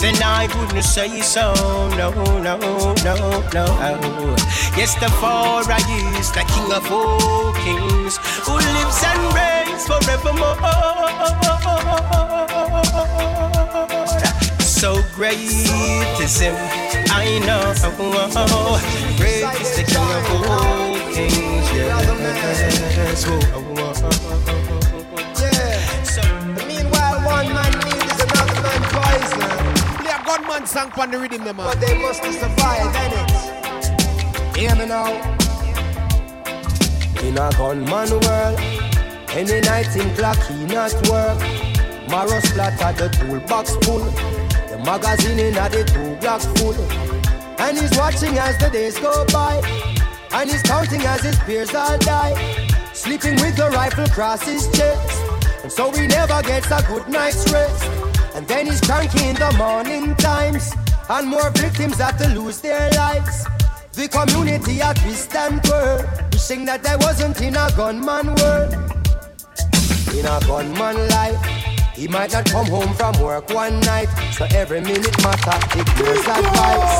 [0.00, 1.52] then I wouldn't say so.
[1.96, 2.10] No,
[2.42, 2.56] no,
[3.04, 3.14] no,
[3.52, 3.66] no.
[4.76, 5.76] Yes, the Father
[6.18, 10.56] is the King of all kings, who lives and reigns forevermore.
[14.60, 16.54] So great is Him,
[17.10, 17.74] I know.
[19.16, 21.66] Great is the King of all kings.
[21.74, 23.26] Yes.
[23.26, 23.77] Yeah.
[30.48, 31.66] Play a gunman song on the rhythm, them, man.
[31.66, 34.56] But they must have survived, innit?
[34.56, 35.12] Hear me now.
[37.22, 38.58] In a gunman world,
[39.36, 41.38] any night him clock he not work.
[42.08, 44.00] Marrow splatter the toolbox full.
[44.70, 46.74] The magazine in a the two block full.
[47.60, 49.60] And he's watching as the days go by.
[50.32, 52.34] And he's counting as his peers all die.
[52.94, 55.20] Sleeping with the rifle across his chest.
[55.62, 57.97] And so he never gets a good night's rest.
[58.38, 60.72] And then he's cranky in the morning times.
[61.10, 63.44] And more victims have to lose their lives.
[63.94, 66.06] The community at twist and twirl.
[66.30, 68.74] Wishing that I wasn't in a gunman world.
[70.14, 71.42] In a gunman life.
[71.96, 76.94] He might not come home from work one night, so every minute matter ignores advice.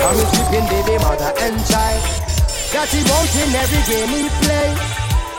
[0.00, 2.00] From his dripping baby mother and child,
[2.72, 4.80] that he won't in every game he plays.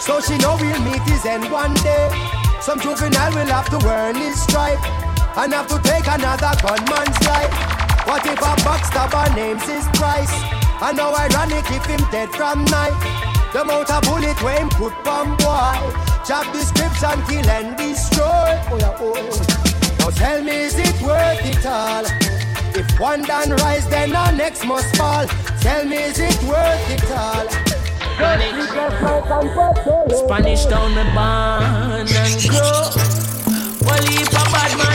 [0.06, 2.14] So she know we'll meet his end one day.
[2.62, 4.78] Some juvenile will have to earn his stripe
[5.38, 7.54] and have to take another gunman's life.
[8.08, 10.34] What if a backstabber names his price?
[10.82, 12.98] And how ironic if him dead from night.
[13.54, 15.78] The amount of bullet when him put on boy.
[16.26, 18.26] Job description, kill and destroy.
[18.72, 19.96] Oh yeah, oh, oh.
[20.00, 22.06] Now tell me, is it worth it all?
[22.74, 25.28] If one done rise, then the next must fall.
[25.60, 27.48] Tell me, is it worth it all?
[30.26, 33.32] Spanish down the barn and grow.
[33.82, 34.91] Well, a bad man,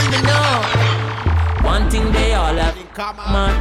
[1.97, 3.53] thing they all have in common.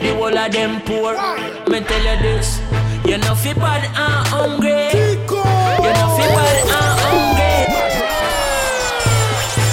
[0.00, 1.12] The whole of them poor.
[1.70, 2.60] Me tell you this.
[3.04, 4.82] You know fi bad and hungry.
[5.84, 7.58] You know fi bad and hungry.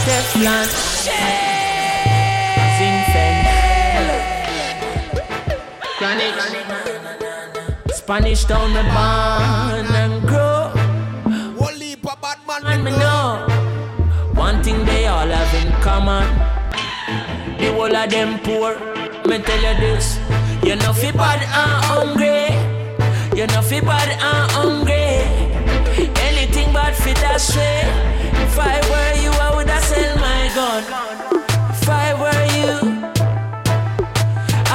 [0.05, 0.67] Teflon.
[5.97, 6.35] Chronic.
[7.93, 10.71] Spanish down the barn and grow.
[11.57, 13.45] One leap a bad man, And me know
[14.33, 16.48] one thing they all have in common.
[17.79, 18.75] Whole of them poor.
[19.25, 20.19] Me tell you this.
[20.65, 22.51] You know fi bad and hungry.
[23.39, 25.23] You know fi bad and hungry.
[26.27, 27.87] Anything bad fi that way.
[28.43, 30.83] If I were you, I woulda sell my gun.
[31.71, 32.73] If I were you,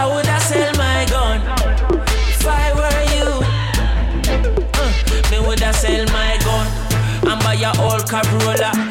[0.00, 1.40] I woulda sell my gun.
[2.32, 3.28] If I were you,
[4.80, 6.66] uh, me woulda sell my gun
[7.30, 8.83] and buy a old Corolla.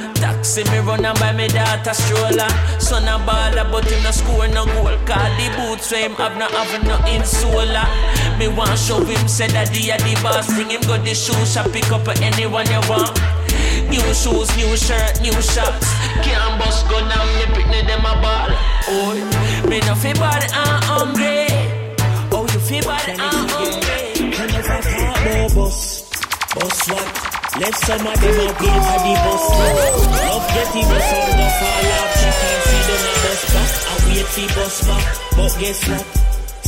[0.53, 2.49] Taxi me run and buy me daughter stroller.
[2.77, 4.93] Son a baller, but him no score no goal.
[5.01, 7.89] Cause the boots where him have no have no insola.
[8.37, 10.45] Me want show him say that he a the boss.
[10.53, 13.17] Bring him go the shoe shop, pick up anyone you want.
[13.89, 15.89] New shoes, new shirt, new shots.
[16.21, 18.53] Can't bust gun and me pick me them a ball.
[18.93, 21.49] Oh, me no feel bad and hungry.
[22.29, 24.29] Oh, you feel bad and hungry.
[24.29, 26.05] Can never talk no boss.
[26.53, 27.32] Boss what?
[27.59, 29.43] Left some of them here for the bus.
[30.25, 32.09] Love getting the sound of fall off.
[32.17, 33.71] She can't see them a bus back.
[33.85, 35.05] I wait for bus back.
[35.37, 36.23] But guess what?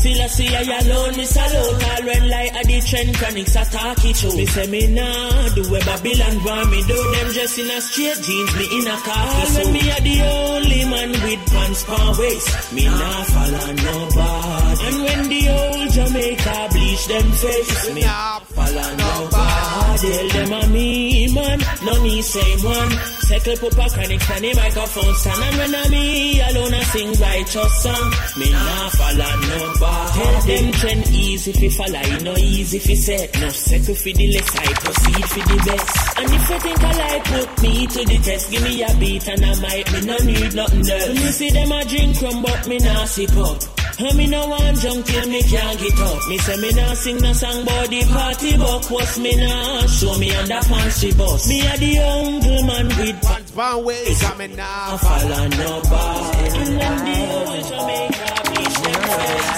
[0.05, 4.05] Still I see I alone, miss alone All red light at the trend Chronixx attack
[4.05, 7.71] it show Me say me nah do where Babylon want me do Them dress in
[7.71, 11.83] a straight jeans, me in a khaki so me a the only man with pants
[11.89, 16.69] pan waist Me nah follow nobody And when the old Jamaica
[17.07, 22.91] them face Me nah follow nobody Tell them a me man, no me same one.
[23.25, 25.43] Circle put a Chronixx on the microphone stand.
[25.43, 28.07] And when I me alone I sing righteous song.
[28.37, 33.39] Me nah follow nobody Tell them trend easy fi follow, it no easy fi set.
[33.39, 36.19] No circle fi the less, I proceed fi the best.
[36.19, 38.51] And if you think I like put me to the test.
[38.51, 41.09] Give me a beat and I might, me no need nothing else.
[41.09, 44.77] Me see them a drink rum but me nah sip up and me no want
[44.79, 46.27] junk till me can't get up.
[46.27, 48.91] Me say me nah sing no song about the party buck.
[48.91, 51.47] What's me nah show me under fancy bus.
[51.47, 54.97] Me a the uncle man with pants Van ways, I mean now.
[54.97, 56.57] follow nobody.
[56.59, 59.05] And then the old Jamaica beach them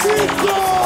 [0.02, 0.77] Success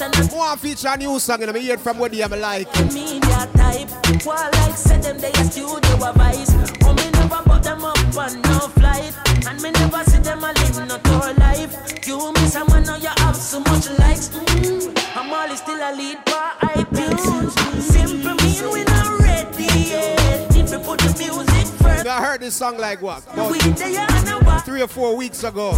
[0.00, 2.68] a and One feature a new song and I hear from what I'm like.
[2.92, 3.88] media type.
[4.24, 6.50] While like said them they a studio advice.
[6.84, 9.14] Oh me never put them up on no flight.
[9.48, 12.06] And me never see them a live no tour life.
[12.06, 14.28] You miss someone now you have so much likes.
[14.28, 15.16] Mm.
[15.16, 17.80] I'm always still a lead by iTunes.
[17.80, 20.56] Simple mean we not ready yet.
[20.56, 22.06] If we put the music first.
[22.06, 23.22] I heard this song like what?
[23.32, 25.74] About three or four weeks ago.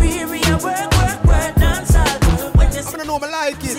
[2.79, 3.77] I don't know, I like it.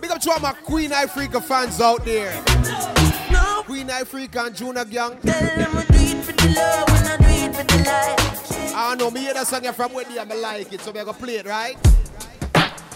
[0.00, 2.32] Big up to all my Queen Ifrica fans out there.
[3.64, 5.18] Queen Ifrica and Junior Gong.
[8.74, 11.36] I know me hear that song from where I like it, so we're gonna play
[11.36, 11.76] it, right?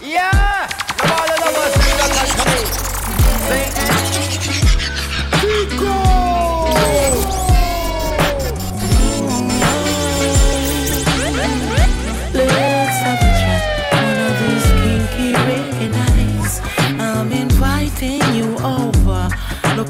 [0.01, 0.67] Yeah!
[0.97, 2.25] Come on, the lovers, sing that
[5.39, 5.93] Chico!
[6.73, 7.44] Let's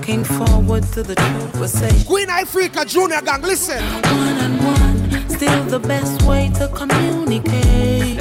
[0.08, 2.06] Looking forward to the conversation.
[2.06, 3.82] Queen Ifrica Junior Gong, listen.
[3.82, 8.20] One on one, still the best way to communicate.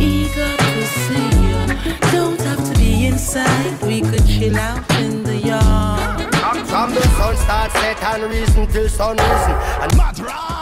[0.00, 2.00] Eager to see you.
[2.10, 3.82] Don't have to be inside.
[3.82, 6.34] We could chill out in the yard.
[6.64, 10.57] From the sun start set and reason till sun risen and mad Yeah!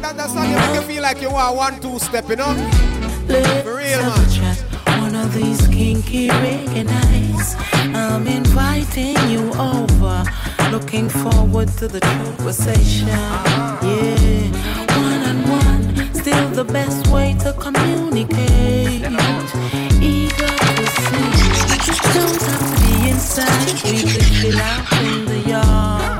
[0.00, 2.36] No, that, that, song you make you feel like you want one, two step, you
[2.36, 2.54] know?
[3.62, 4.56] For real, man.
[4.98, 7.54] One of these kinky reggae nights.
[7.94, 10.24] I'm inviting you over.
[10.70, 13.08] Looking forward to the conversation.
[13.08, 13.76] Yeah,
[14.96, 19.04] one on one, still the best way to communicate.
[20.00, 21.30] Eager to see.
[22.14, 23.82] Don't have to be inside.
[23.84, 26.19] We could chill out in the yard.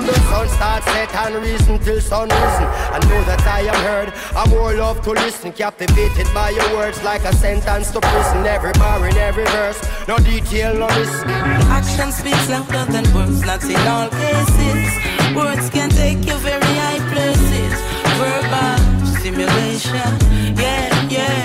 [0.00, 2.68] From the sun start set and reason till sun risen.
[2.96, 5.52] I know that I am heard, I more love to listen.
[5.52, 8.46] Captivated by your words like a sentence to prison.
[8.46, 9.78] Every bar in every verse,
[10.08, 14.88] no detail, no listen Action speaks louder than words, not in all cases.
[15.36, 17.76] Words can take you very high places.
[18.16, 18.80] Verbal
[19.20, 20.12] stimulation,
[20.56, 21.44] yeah, yeah,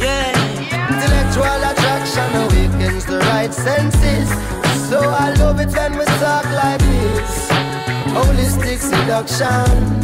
[0.00, 0.32] yeah.
[0.88, 4.30] Intellectual attraction awakens the right senses.
[4.88, 6.79] So I love it when we talk like
[8.14, 10.02] Holistic seduction,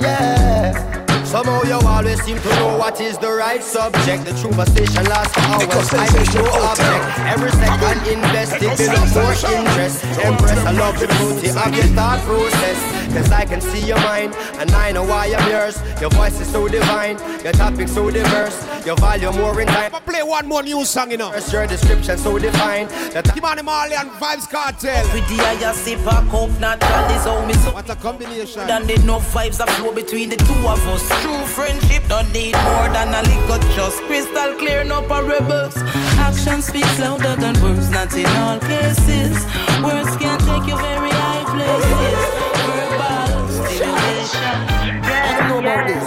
[0.00, 0.87] yeah
[1.28, 4.24] Somehow you always seem to know what is the right subject.
[4.24, 5.92] The conversation lasts for hours.
[5.92, 7.04] I be no object.
[7.20, 10.04] Every second invested build up more interest.
[10.24, 12.98] Empress, I love the beauty of your thought process.
[13.12, 15.80] Cause I can see your mind, and I know why I'm yours.
[16.00, 18.56] Your voice is so divine, your topic so diverse.
[18.86, 19.92] Your value more in time.
[19.92, 21.34] I'ma play one more new song, you know.
[21.52, 22.90] Your description so defined.
[23.12, 25.04] That Keep on the Marley and Vybz Kartel.
[25.12, 27.72] With the higher sip a cup, not all this how me so.
[27.72, 28.66] What a combination.
[28.66, 31.17] Than the no vibes that flow between the two of us.
[31.22, 34.00] True friendship don't need more than a little trust.
[34.06, 35.76] Crystal clear, no parables.
[36.18, 39.36] Action speaks louder than words, not in all cases.
[39.82, 42.20] Words can take you very high places.
[42.66, 44.56] Verbal stimulation.
[45.04, 46.06] I don't know about this.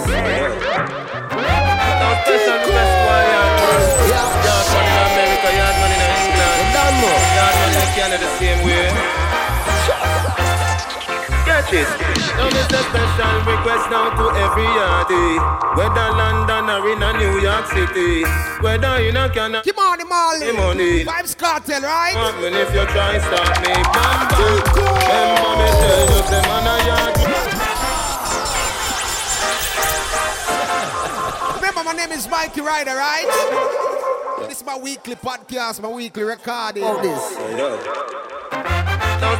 [2.00, 3.80] Now special request for yard man.
[4.10, 6.66] Yard man in America, yard man in England.
[7.36, 9.31] Yard man in Canada same way.
[11.62, 11.86] Catch it.
[12.36, 15.38] Now this a special request now to every yardie.
[15.76, 18.24] Whether London or in a New York City.
[18.60, 19.62] Whether in a Canada.
[19.64, 20.52] Keep on the Marley.
[20.52, 21.04] Money.
[21.04, 22.14] Vybz Kartel, right?
[22.40, 24.60] Man, if you try stop me, bam bam.
[25.06, 27.16] Remember me tell you, say man a yard.
[31.56, 33.26] Remember, my name is Mikey Ryda, right?
[34.48, 36.82] This is my weekly podcast, my weekly recording.
[36.84, 37.36] All this.
[37.38, 37.76] Oh, now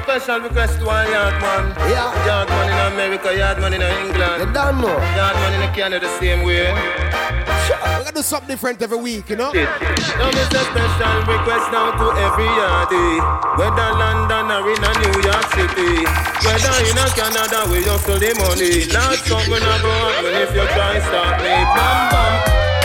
[0.02, 1.74] special request to one yard man.
[1.90, 2.10] Yeah.
[2.26, 4.42] Yard man in America, yard man in England.
[4.42, 4.96] You don't know.
[5.16, 6.70] Yard man in Canada the same way.
[6.72, 9.52] We're gonna do something different every week, you know?
[9.52, 13.18] Now this a special request now to every yardie.
[13.58, 16.02] Whether London or in a New York City.
[16.42, 18.90] Whether in a Canada we hustle the money.
[18.90, 21.54] Not something I go happen if you try stop me.
[21.74, 22.32] Bam bam.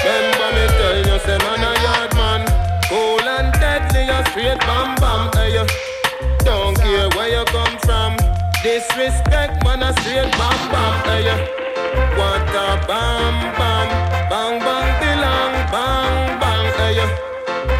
[0.05, 2.41] Remember me tell you say man a yard man.
[2.89, 5.33] Cool and deadly a straight bam bam.
[5.33, 5.57] Hey,
[8.67, 10.93] Disrespect man a straight bam bam.
[11.07, 11.37] Eh, hey, you
[12.19, 13.87] what a bam bam.
[14.27, 15.53] Bang bang belong.
[15.71, 16.65] Bang bang.
[16.67, 17.07] Eh, hey, you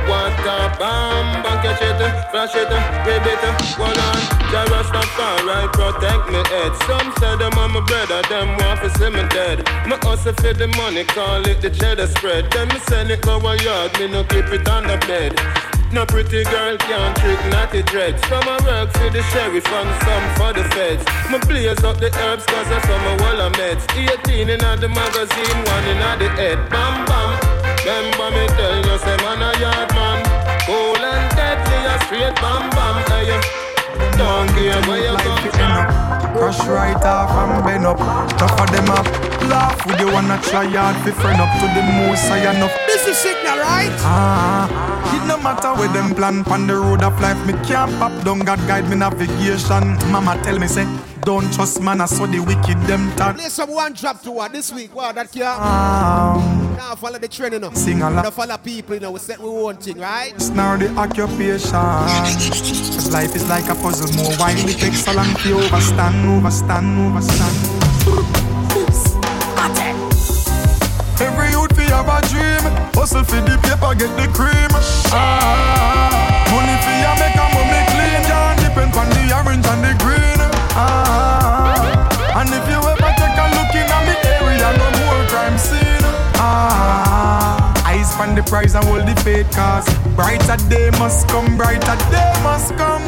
[0.07, 1.59] what a bam bang.
[1.59, 2.69] Catch it, eh, flash it,
[3.03, 3.43] grab it,
[3.75, 4.19] hold on.
[4.47, 6.71] Jah Rastafari protect me head.
[6.87, 9.67] Some say them I'm a brother, them want to see me dead.
[9.89, 12.49] Me hustle for the money, call it the cheddar spread.
[12.51, 15.66] Then me send it go a yard, me no keep it on the bed.
[15.91, 18.21] No pretty girl can't trick naughty dreads.
[18.27, 21.03] Some I work for the sheriff and some for the feds.
[21.31, 23.87] Me blaze up the herbs cause I some a wall of meds.
[23.95, 26.59] 18 in the magazine, one in the head.
[26.69, 27.39] Bam bam.
[27.87, 30.19] Remember me tell you, say man a yard man.
[30.67, 32.95] Cool and deadly, a straight bam bam.
[33.07, 36.07] Hey, you don't care where you come from.
[36.35, 37.97] Crash right off and bend up.
[37.97, 39.07] Enough of them up.
[39.47, 42.75] Laugh with you wanna try hard fi friend up to the most high enough.
[42.85, 43.89] This is signal, right?
[44.03, 44.66] Ah,
[45.17, 47.39] it no matter where them plan on the road of life.
[47.45, 49.97] Me can't pop down, God guide me navigation.
[50.11, 50.85] Mama tell me say,
[51.21, 53.35] don't trust man, I saw the wicked them talk.
[53.35, 54.95] Play some one drop to what this week.
[54.95, 55.59] Wow, that can't.
[55.59, 57.71] Um, now follow the trend, you know.
[57.73, 58.23] Sing along.
[58.23, 59.11] Now follow people, you know.
[59.11, 60.33] We set we one thing, right?
[60.35, 61.71] It's now the occupation.
[61.71, 66.97] Cause life is like a puzzle, more while it takes so long to overstand, overstand,
[66.97, 67.76] overstand.
[71.91, 72.63] Have a dream.
[72.93, 74.71] Hustle for the paper, get the cream.
[75.11, 78.21] Ah, Money fi a make a mommy clean.
[78.27, 80.39] Can't depend on the orange and the green.
[80.75, 85.57] Ah, And if you ever take a look in a me area No more crime
[85.57, 86.05] scene.
[86.37, 91.95] Ah, Eyes on the prize and hold the faith cause Brighter day must come, brighter
[92.11, 93.03] day must come.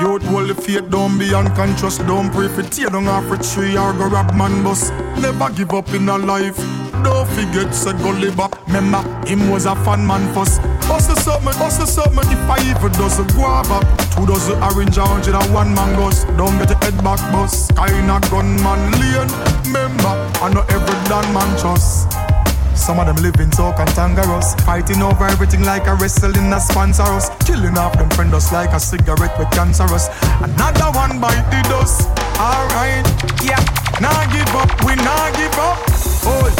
[0.00, 3.76] Youth hold the faith, don't be unconscious Don't pray for tear down off a tree
[3.76, 4.90] or go rob man bus.
[5.20, 6.58] Never give up in a life
[7.02, 7.92] don't forget say
[8.36, 10.60] back Remember, him was a fun man first.
[10.88, 13.80] Bust the something, bust the something If I even does a guava
[14.14, 16.24] Two does dozen orange, a hundred and one mangoes.
[16.36, 17.68] Don't get your head back boss.
[17.72, 19.32] Kinda gunman lane
[19.64, 20.12] Remember,
[20.44, 22.12] I know every damn man trust.
[22.74, 27.30] Some of them living so cantankerous Fighting over everything like a wrestling a sponsor us
[27.46, 30.08] Killing off them friend us like a cigarette with cancerous.
[30.42, 32.08] Another one bite the dust.
[32.38, 33.06] Alright,
[33.42, 33.62] yeah.
[34.00, 35.78] Nah give up, we nah give up.
[36.26, 36.53] Oh,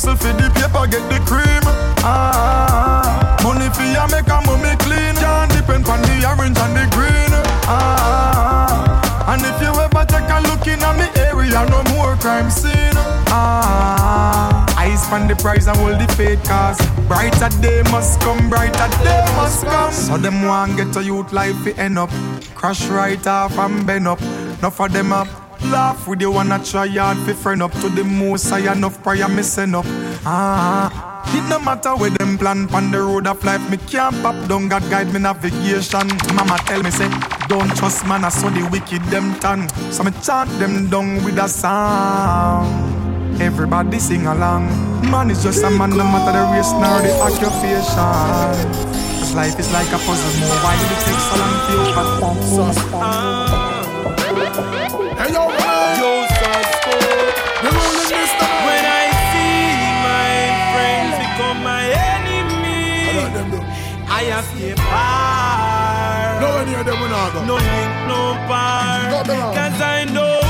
[0.00, 1.60] Hustle for the paper, get the cream.
[2.00, 5.12] Ah, Money fi a make a mummy clean.
[5.20, 7.28] Can't depend on the orange and the green.
[7.68, 8.96] Ah,
[9.28, 12.96] And if you ever take a look in a me area No more crime scene.
[13.28, 18.88] Ah, Eyes on the prize and hold the faith cause Brighter day must come, brighter
[19.04, 19.92] day must come.
[19.92, 22.08] So them want get a youth life fi end up.
[22.54, 24.22] Crash right off and bend up.
[24.22, 25.28] Enough of them up
[25.64, 29.28] Laugh with you wanna try hard fi friend up to the most high enough prior
[29.28, 29.84] me send up.
[30.24, 34.48] Ah, it no matter where them plan on the road of life, me can't pop
[34.48, 34.68] down.
[34.68, 36.08] God guide me navigation.
[36.34, 37.08] Mama tell me say,
[37.48, 39.68] don't trust man, I saw the wicked them turn.
[39.92, 42.66] So me chant them down with a song.
[43.40, 44.68] Everybody sing along.
[45.10, 48.56] Man is just a man, no matter the race nor the occupation.
[49.20, 50.32] Cause life is like a puzzle,
[50.64, 52.30] why it takes so long to overcome.
[55.20, 56.00] Hey yo, man.
[56.00, 56.96] Yo, Sasko.
[57.60, 58.64] The ruling this time.
[58.64, 59.68] When I see
[60.08, 60.32] my
[60.72, 61.84] friends become my
[62.16, 63.20] enemy,
[64.08, 66.40] I have to far.
[66.40, 67.44] No any of them will not go.
[67.44, 69.12] No link, no bar.
[69.52, 70.40] Cause I know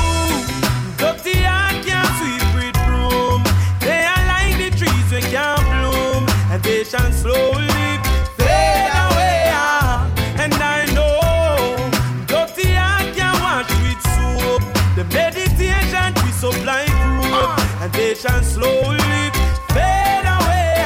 [0.97, 1.43] dirty
[1.83, 3.43] can't sweep with broom.
[3.83, 7.11] They are like the trees we can't bloom, and they shall
[17.81, 18.99] and they shall slowly
[19.73, 20.85] fade away.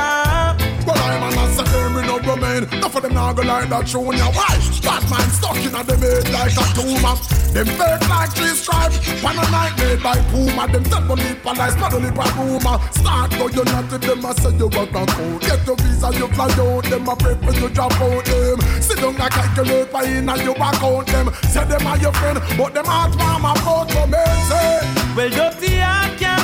[0.86, 2.64] But I'm an answer, me no remain.
[2.72, 4.82] Enough of them now go like that on your wife.
[4.82, 7.16] Bad mind stuck in a them head like a tumor.
[7.50, 8.98] Them fake like three stripes.
[9.20, 10.70] Pan a night made by Puma.
[10.70, 10.84] Them
[11.18, 12.78] lip and lies, paddle lip and rumor.
[12.92, 15.40] Start go you not to them, I say you work and code.
[15.42, 16.84] Get your visa, you fly out.
[16.84, 18.60] Them a pray for you drop out them.
[18.80, 21.34] Sit down and calculate by in and you back out them.
[21.50, 24.24] Say them are your friend, but them heart warm about to me.
[24.46, 24.78] Say,
[25.16, 26.43] Well, dirty heart can't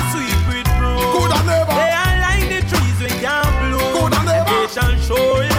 [1.45, 1.65] broom.
[1.65, 1.75] Coulda.
[1.81, 3.89] They are like the trees we can't bloom.
[3.95, 4.49] Coulda And never.
[4.49, 5.49] they shall surely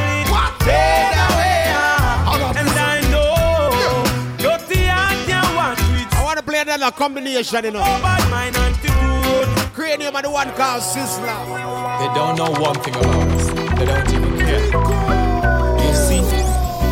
[0.66, 1.64] fade away.
[1.74, 2.58] ah.
[2.58, 4.04] And I know
[4.38, 7.80] dirty heart can't wash with I want to play another combination, you know.
[7.82, 9.48] Oh, bad mind antidote.
[9.76, 11.36] Kranium and the one called Sizzla.
[12.00, 13.46] They don't know one thing about us.
[13.78, 14.66] They don't even care.
[15.82, 16.20] You see,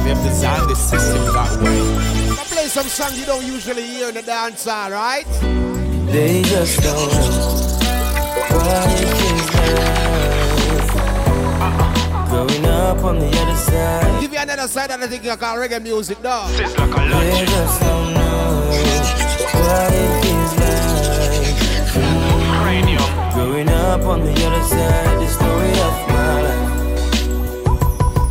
[0.02, 1.80] they have designed the system that way.
[2.32, 5.26] I play some songs you don't usually hear in the dance hall, right?
[6.10, 7.69] They just don't know
[8.52, 10.20] what it is like.
[12.30, 15.56] Growing up on the other side, Give you another side of the thing you call
[15.56, 16.50] reggae music, dog.
[16.52, 20.80] they just don't know what it is like.
[21.94, 23.34] Mm.
[23.34, 26.70] Growing up on the other side, the story of my life.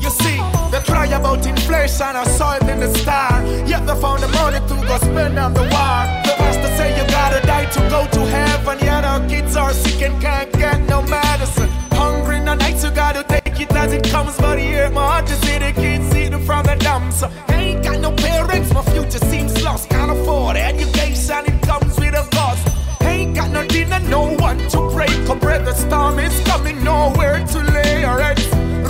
[0.03, 0.39] You see,
[0.71, 3.43] they cry about inflation or soil in the star.
[3.65, 5.69] Yet they found the money to go spend on the war.
[5.69, 6.38] The pastor
[6.79, 8.77] say you gotta die to go to heaven.
[8.79, 11.69] Yet our kids are sick and can't get no medicine.
[12.01, 14.35] Hungry the nights, you gotta take it as it comes.
[14.37, 17.11] But here, my heart to see the kids eating from the dump.
[17.19, 19.89] So ain't got no parents, my future seems lost.
[19.89, 22.63] Can't afford education, it comes with a cost.
[23.01, 25.11] Ain't got no dinner, no one to pray.
[25.27, 28.45] Come the storm is coming, nowhere to lay our heads.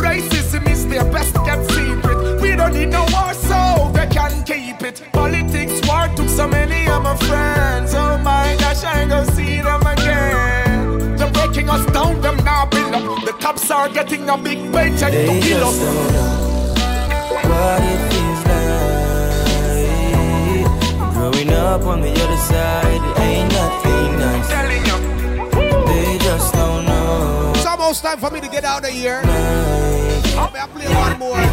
[0.06, 1.39] Racism is their best
[13.70, 15.80] police are getting a big paycheck to kill us.
[17.46, 18.70] What it feels like
[21.14, 23.02] growing up on the other side.
[23.20, 24.50] Ain't nothing nice.
[24.50, 24.98] Telling you.
[25.88, 27.52] They just don't know.
[27.56, 29.22] It's almost time for me to get out of here.
[30.38, 31.44] I'll be play one more.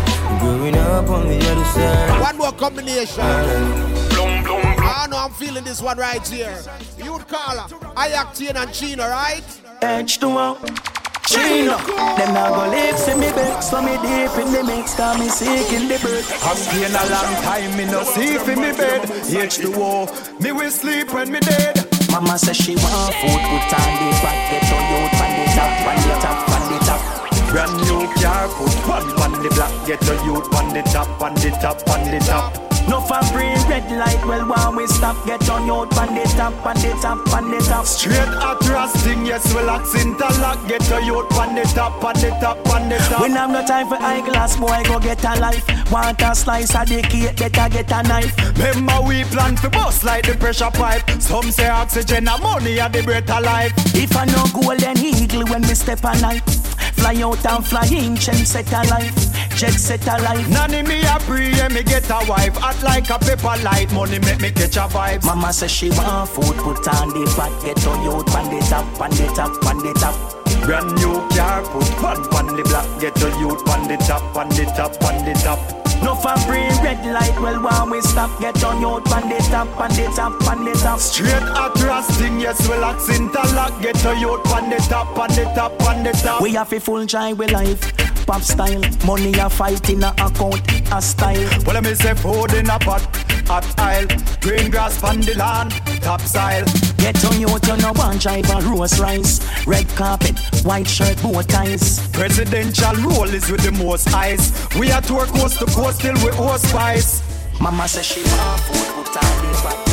[0.41, 2.21] Growing up on the other side.
[2.21, 3.25] One more combination.
[3.25, 6.57] I know I'm feeling this one right here.
[6.99, 9.45] Youth caller, I Octane and Chino, right?
[9.83, 10.86] H2O.
[11.27, 11.77] Chino,
[12.15, 15.29] them now go live see me back, so me deep in the mix, got me
[15.29, 16.25] sick in the bird.
[16.47, 19.03] I'm staying a long time, me no see for me bed.
[19.27, 21.83] H2O, me will sleep when me dead.
[22.13, 25.73] Mama says she want food, put on the fat, get your youth on the top,
[25.91, 27.03] on the top, on the top.
[27.51, 31.35] Brand new car, put one on the block, get your youth on the top, on
[31.35, 32.66] the top, on the top.
[32.89, 36.55] No for green red light, well while we stop, get on your on the top,
[36.65, 37.85] on the top, on the top.
[37.85, 42.69] Straight at rusting, yes, relax interlock, get your youth on the top, on the top,
[42.69, 43.21] on the top.
[43.21, 45.65] When I'm no time for eyeglass, boy, go get a life.
[45.91, 48.37] Want a slice of the cake, better get a knife.
[48.59, 51.09] Remember we plan for bust like the pressure pipe.
[51.21, 53.73] Some say oxygen and money are the of life.
[53.95, 56.43] If I no golden eagle when me step a night,
[56.95, 59.26] fly out and fly in, jet set a life,
[59.57, 60.49] jet set a life.
[60.49, 62.55] Nanny me a pray, me get a wife.
[62.57, 65.25] Hot like a pepper light, money make me catch a vibe.
[65.25, 69.01] Mama says she want food, put on the fat, get on youth, on the top,
[69.01, 70.15] on the top, on the top.
[70.63, 74.49] Brand new car, put one on the block, get your youth on the top, on
[74.51, 75.59] the top, on the top.
[76.03, 79.69] No for green red light, well while we stop, get on youth, on the top,
[79.81, 81.01] on the top, on the top.
[81.01, 85.81] Straight at rusting, yes, relax interlock, get your youth on the top, on the top,
[85.83, 86.43] on the top.
[86.43, 88.06] We have a full joy with life.
[88.27, 90.61] Pop style, money a fight in a account,
[90.93, 91.63] a style.
[91.65, 93.03] Well, me say food in a pot,
[93.47, 94.09] hot aisle,
[94.41, 95.71] green grass on the land,
[96.03, 96.65] top style.
[96.99, 99.41] Get on you, turn up one drive a Rolls Rice.
[99.65, 102.07] Red carpet, white shirt, bow ties.
[102.09, 104.53] Presidential role is with the most eyes.
[104.77, 107.23] We are tour coast to coast still with horse spice.
[107.61, 109.86] Mama says she want food, put on the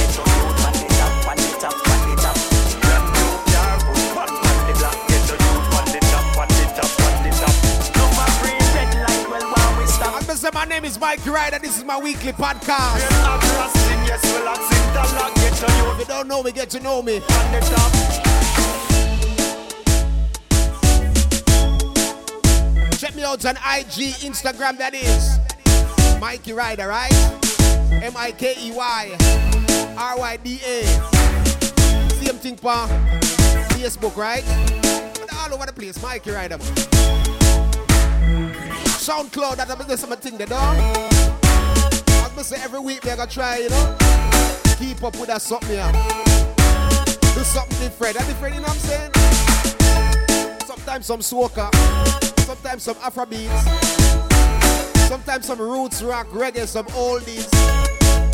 [10.54, 11.60] my name is Mike Ryda.
[11.60, 13.02] This is my weekly podcast.
[15.92, 17.20] If you don't know me, get to know me.
[22.98, 25.40] Check me out on IG, Instagram, that is
[26.20, 27.14] Mikey Ryda, right?
[28.04, 30.84] M I K E Y R Y D A.
[32.24, 32.88] Same thing, pa.
[33.72, 34.44] Facebook, right?
[35.20, 36.60] But all over the place, Mikey Ryda.
[36.60, 37.23] man.
[39.04, 40.62] SoundCloud, that's that's my thing, they don't.
[40.62, 43.98] I must say every week we're gonna try, you know,
[44.78, 45.92] keep up with that something here.
[47.36, 48.18] Do something different.
[48.18, 49.12] That different, you know what I'm
[50.40, 50.60] saying?
[50.66, 51.70] Sometimes some soca,
[52.46, 53.64] sometimes some Afrobeats,
[55.10, 57.50] sometimes some roots rock, reggae, some oldies,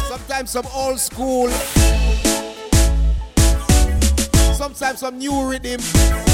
[0.07, 1.49] sometimes some old school,
[4.53, 6.28] sometimes some new rhythm.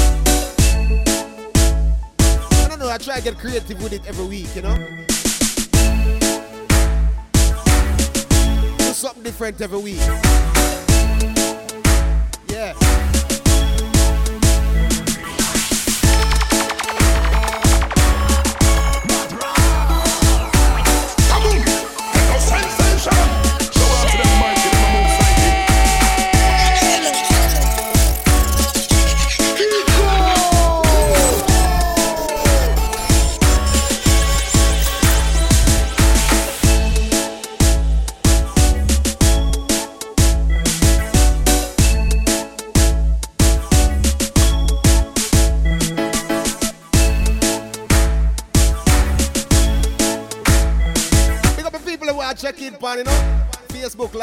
[2.96, 4.74] I try to get creative with it every week, you know?
[8.78, 10.00] Do something different every week.
[12.48, 12.85] Yeah.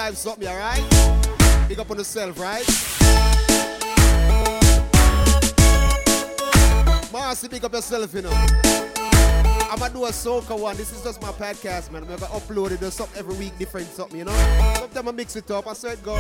[0.04, 1.70] Facebook Live something, alright?
[1.70, 2.66] Big up on yourself, right?
[7.12, 8.32] Marcy, big up yourself, you know.
[9.72, 10.76] I'm gonna do a soca one.
[10.76, 12.04] This is just my podcast, man.
[12.04, 12.82] I'm gonna upload it.
[12.82, 14.76] There's something every week, different something, you know.
[14.76, 15.68] Sometimes I mix it up.
[15.68, 16.18] I said go.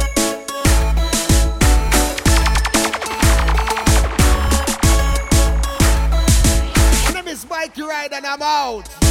[7.05, 9.02] My name is Mikey Ride and I'm out.